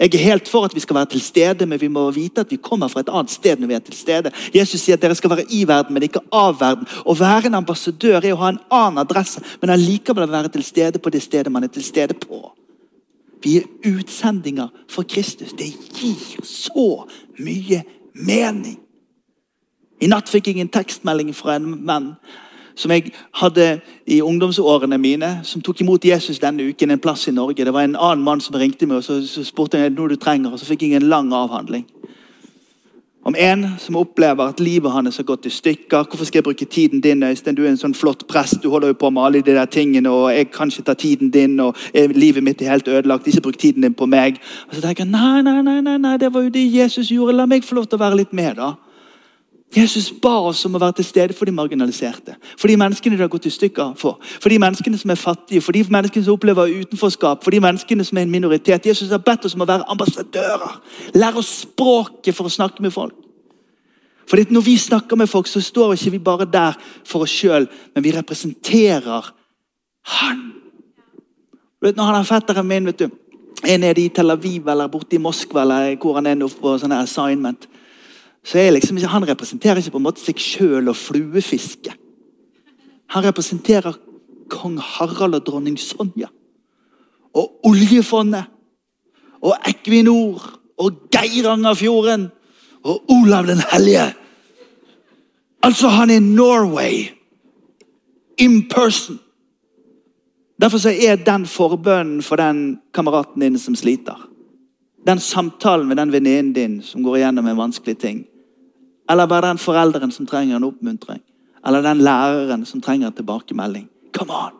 Jeg 0.00 0.14
er 0.14 0.18
helt 0.18 0.48
for 0.48 0.64
at 0.64 0.74
vi 0.74 0.80
skal 0.80 0.96
være 0.96 1.06
til 1.14 1.20
stede, 1.20 1.66
men 1.66 1.80
vi 1.80 1.88
må 1.88 2.10
vite 2.10 2.40
at 2.40 2.50
vi 2.50 2.56
kommer 2.56 2.88
fra 2.88 3.00
et 3.00 3.08
annet 3.08 3.30
sted. 3.30 3.56
når 3.58 3.66
vi 3.66 3.74
er 3.74 3.78
til 3.78 3.94
stede. 3.94 4.30
Jesus 4.54 4.80
sier 4.80 4.96
at 4.96 5.02
dere 5.02 5.14
skal 5.14 5.30
være 5.30 5.46
i 5.50 5.64
verden, 5.68 5.94
men 5.94 6.02
ikke 6.02 6.20
av 6.32 6.60
verden. 6.60 6.86
Å 7.04 7.14
være 7.14 7.46
en 7.46 7.54
ambassadør 7.54 8.24
er 8.24 8.32
å 8.34 8.40
ha 8.42 8.48
en 8.48 8.62
annen 8.70 8.98
adresse, 8.98 9.40
men 9.60 9.70
allikevel 9.70 10.30
være 10.30 10.48
til 10.48 10.64
stede 10.64 10.98
på 10.98 11.10
det 11.10 11.22
stedet 11.22 11.52
man 11.52 11.64
er 11.64 11.72
til 11.72 11.84
stede 11.84 12.14
på. 12.14 12.52
Vi 13.42 13.56
er 13.56 13.68
utsendinger 13.84 14.68
for 14.88 15.02
Kristus. 15.02 15.52
Det 15.52 15.68
gir 15.94 16.44
så 16.44 17.06
mye 17.38 17.84
mening. 18.12 18.80
I 20.00 20.08
natt 20.12 20.28
fikk 20.28 20.50
jeg 20.50 20.60
en 20.60 20.72
tekstmelding 20.72 21.32
fra 21.34 21.56
en 21.56 21.68
mann 21.86 22.16
som 22.76 22.92
jeg 22.92 23.10
hadde 23.40 23.80
i 24.06 24.20
ungdomsårene 24.22 24.98
mine, 25.00 25.30
som 25.48 25.62
tok 25.64 25.80
imot 25.80 26.04
Jesus 26.04 26.40
denne 26.42 26.68
uken 26.68 26.92
en 26.92 27.00
plass 27.00 27.26
i 27.28 27.34
Norge. 27.34 27.64
Det 27.64 27.72
var 27.74 27.88
en 27.88 27.96
annen 27.96 28.24
mann 28.24 28.44
som 28.44 28.58
ringte 28.60 28.86
meg 28.86 29.00
og 29.00 29.06
så, 29.06 29.22
så 29.26 29.44
spurte 29.44 29.80
jeg 29.80 29.94
noe 29.96 30.12
du 30.12 30.18
trenger, 30.20 30.52
og 30.52 30.60
så 30.60 30.68
fikk 30.68 30.84
jeg 30.84 31.00
en 31.00 31.08
lang 31.08 31.32
avhandling. 31.34 31.86
Om 33.26 33.34
en 33.38 33.64
som 33.82 33.96
opplever 33.98 34.46
at 34.46 34.60
livet 34.62 34.92
hans 34.92 35.16
har 35.16 35.24
gått 35.26 35.48
i 35.48 35.50
stykker. 35.50 36.04
Hvorfor 36.06 36.28
skal 36.28 36.38
jeg 36.38 36.44
bruke 36.46 36.64
tiden 36.70 37.00
din? 37.02 37.24
Øystein? 37.26 37.56
Du 37.56 37.64
er 37.64 37.72
en 37.72 37.80
sånn 37.80 37.96
flott 37.96 38.22
prest, 38.30 38.60
du 38.62 38.68
holder 38.70 38.92
jo 38.92 38.98
på 39.00 39.10
med 39.10 39.24
alle 39.24 39.40
de 39.42 39.56
der 39.56 39.66
tingene. 39.66 40.12
og 40.12 40.30
Jeg 40.30 40.52
kan 40.54 40.70
ikke 40.70 40.84
ta 40.86 40.94
tiden 40.94 41.32
din, 41.34 41.58
og 41.60 41.74
livet 41.94 42.44
mitt 42.46 42.62
er 42.62 42.70
helt 42.70 42.88
ødelagt. 42.88 43.26
Ikke 43.26 43.42
bruk 43.48 43.58
tiden 43.58 43.82
din 43.82 43.98
på 43.98 44.06
meg. 44.06 44.38
Og 44.68 44.76
så 44.76 44.84
tenker 44.84 45.02
jeg, 45.02 45.10
nei, 45.10 45.42
nei, 45.42 45.80
nei, 45.82 45.98
nei, 45.98 46.16
det 46.22 46.30
var 46.34 46.46
jo 46.46 46.54
det 46.54 46.68
Jesus 46.70 47.10
gjorde. 47.10 47.34
La 47.34 47.50
meg 47.50 47.66
få 47.66 47.80
lov 47.80 47.90
til 47.90 47.98
å 47.98 48.04
være 48.04 48.20
litt 48.22 48.32
med, 48.32 48.60
da. 48.62 48.76
Jesus 49.74 50.12
ba 50.22 50.36
oss 50.46 50.62
om 50.64 50.76
å 50.78 50.80
være 50.80 51.00
til 51.00 51.08
stede 51.08 51.34
for 51.34 51.48
de 51.48 51.52
marginaliserte. 51.52 52.36
For 52.56 52.70
de 52.70 52.78
menneskene 52.78 53.16
det 53.18 53.24
har 53.24 53.32
gått 53.32 53.48
i 53.48 53.52
stykker 53.52 53.96
for. 53.98 54.20
For 54.22 54.52
de 54.52 54.60
menneskene 54.62 54.98
som 55.00 55.10
er 55.10 55.18
fattige, 55.18 55.60
for 55.60 55.74
de 55.74 55.82
menneskene 55.90 56.24
som 56.24 56.36
opplever 56.36 56.70
utenforskap, 56.84 57.42
for 57.44 57.52
de 57.52 57.60
menneskene 57.60 58.06
som 58.06 58.18
er 58.18 58.24
en 58.24 58.32
minoritet. 58.32 58.86
Jesus 58.86 59.10
har 59.10 59.24
bedt 59.26 59.44
oss 59.44 59.56
om 59.58 59.66
å 59.66 59.68
være 59.68 59.88
ambassadører. 59.92 60.78
Lære 61.18 61.42
oss 61.42 61.52
språket 61.66 62.36
for 62.36 62.46
å 62.46 62.54
snakke 62.56 62.84
med 62.84 62.94
folk. 62.94 63.16
For 64.26 64.38
Når 64.50 64.62
vi 64.62 64.76
snakker 64.78 65.16
med 65.16 65.28
folk, 65.28 65.46
så 65.46 65.60
står 65.60 65.94
ikke 65.94 66.10
vi 66.10 66.18
bare 66.18 66.46
der 66.50 66.78
for 67.04 67.22
oss 67.22 67.30
sjøl, 67.30 67.68
men 67.94 68.04
vi 68.04 68.14
representerer 68.14 69.32
Han. 70.06 70.52
Vet, 71.82 71.96
når 71.96 72.04
han 72.04 72.20
er 72.20 72.26
fetteren 72.26 72.66
min 72.66 72.86
vet 72.86 72.98
du, 72.98 73.10
er 73.66 73.78
nede 73.78 74.00
i 74.00 74.08
Tel 74.08 74.30
Aviv 74.30 74.68
eller 74.68 74.88
borte 74.88 75.16
i 75.16 75.18
Moskva 75.18 75.62
eller 75.62 75.96
hvor 75.98 76.14
han 76.14 76.26
er 76.26 76.36
nå 76.38 76.46
på 76.48 76.76
sånne 76.78 77.00
assignment 77.02 77.66
så 78.46 78.58
er 78.58 78.70
liksom, 78.70 78.96
Han 78.96 79.28
representerer 79.28 79.76
ikke 79.76 79.90
på 79.90 79.98
en 79.98 80.06
måte 80.06 80.22
seg 80.22 80.38
sjøl 80.38 80.88
og 80.88 80.96
fluefiske. 80.96 81.94
Han 83.10 83.24
representerer 83.24 83.96
kong 84.50 84.78
Harald 84.78 85.34
og 85.34 85.46
dronning 85.46 85.78
Sonja. 85.78 86.28
Og 87.34 87.66
oljefondet. 87.66 88.46
Og 89.42 89.56
Equinor. 89.66 90.44
Og 90.78 91.10
Geirangerfjorden. 91.10 92.28
Og 92.84 93.10
Olav 93.10 93.46
den 93.46 93.62
hellige. 93.72 94.14
Altså, 95.62 95.88
han 95.88 96.10
er 96.10 96.20
Norway. 96.20 97.10
In 98.38 98.68
person. 98.68 99.18
Derfor 100.60 100.78
så 100.78 100.90
er 100.90 101.16
den 101.16 101.46
forbønnen 101.46 102.22
for 102.22 102.36
den 102.36 102.78
kameraten 102.94 103.42
din 103.42 103.58
som 103.58 103.74
sliter. 103.74 104.30
Den 105.06 105.18
samtalen 105.18 105.88
med 105.88 105.96
den 105.96 106.12
venninnen 106.12 106.52
din 106.52 106.82
som 106.82 107.02
går 107.02 107.16
igjennom 107.16 107.46
en 107.46 107.58
vanskelig 107.58 107.98
ting 107.98 108.26
eller 109.10 109.26
bare 109.26 109.48
den 109.48 109.58
forelderen 109.58 110.12
som 110.12 110.26
trenger 110.26 110.56
en 110.56 110.64
oppmuntring. 110.64 111.22
Eller 111.66 111.82
den 111.82 111.98
læreren 111.98 112.64
som 112.66 112.80
trenger 112.80 113.06
en 113.06 113.12
tilbakemelding. 113.12 113.88
Come 114.12 114.32
on! 114.32 114.52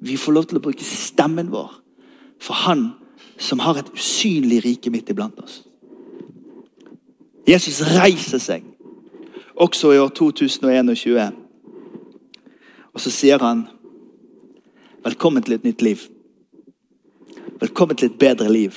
Vi 0.00 0.16
får 0.16 0.32
lov 0.32 0.44
til 0.46 0.58
å 0.58 0.62
bruke 0.62 0.84
stemmen 0.84 1.50
vår 1.50 1.72
for 2.40 2.54
Han 2.54 2.90
som 3.38 3.58
har 3.58 3.78
et 3.78 3.90
usynlig 3.94 4.62
rike 4.64 4.90
midt 4.90 5.10
iblant 5.10 5.38
oss. 5.42 5.62
Jesus 7.48 7.80
reiser 7.96 8.38
seg 8.42 8.66
også 9.58 9.92
i 9.94 9.98
år 9.98 10.10
2021. 10.14 11.34
Og 12.94 13.00
så 13.02 13.10
sier 13.10 13.42
han 13.42 13.66
velkommen 15.04 15.42
til 15.42 15.54
et 15.54 15.66
nytt 15.66 15.82
liv. 15.82 16.06
Velkommen 17.60 17.96
til 17.96 18.10
et 18.10 18.18
bedre 18.18 18.52
liv. 18.52 18.74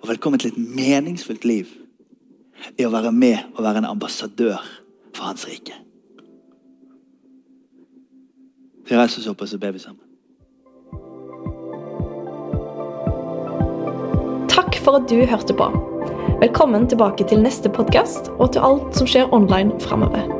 Og 0.00 0.08
velkommen 0.08 0.40
til 0.40 0.52
et 0.52 0.58
meningsfullt 0.76 1.44
liv 1.44 1.79
i 2.78 2.86
å 2.86 2.92
være 2.92 3.12
med 3.12 3.56
og 3.56 3.64
være 3.64 3.84
en 3.84 3.92
ambassadør 3.92 4.60
for 5.14 5.30
Hans 5.30 5.46
rike. 5.48 5.74
Vi 8.88 8.96
reiser 8.98 9.22
oss 9.22 9.30
opp 9.30 9.42
og 9.44 9.50
så 9.50 9.58
ber 9.60 9.76
vi 9.76 9.82
sammen. 9.82 10.10
for 14.84 14.96
at 14.96 15.08
du 15.08 15.26
hørte 15.26 15.54
på. 15.54 15.68
Velkommen 16.40 16.88
tilbake 16.88 17.28
til 17.28 17.42
neste 17.44 17.68
podkast 17.68 18.32
og 18.38 18.52
til 18.52 18.64
alt 18.64 18.96
som 18.96 19.06
skjer 19.06 19.32
online 19.34 19.76
framover. 19.80 20.39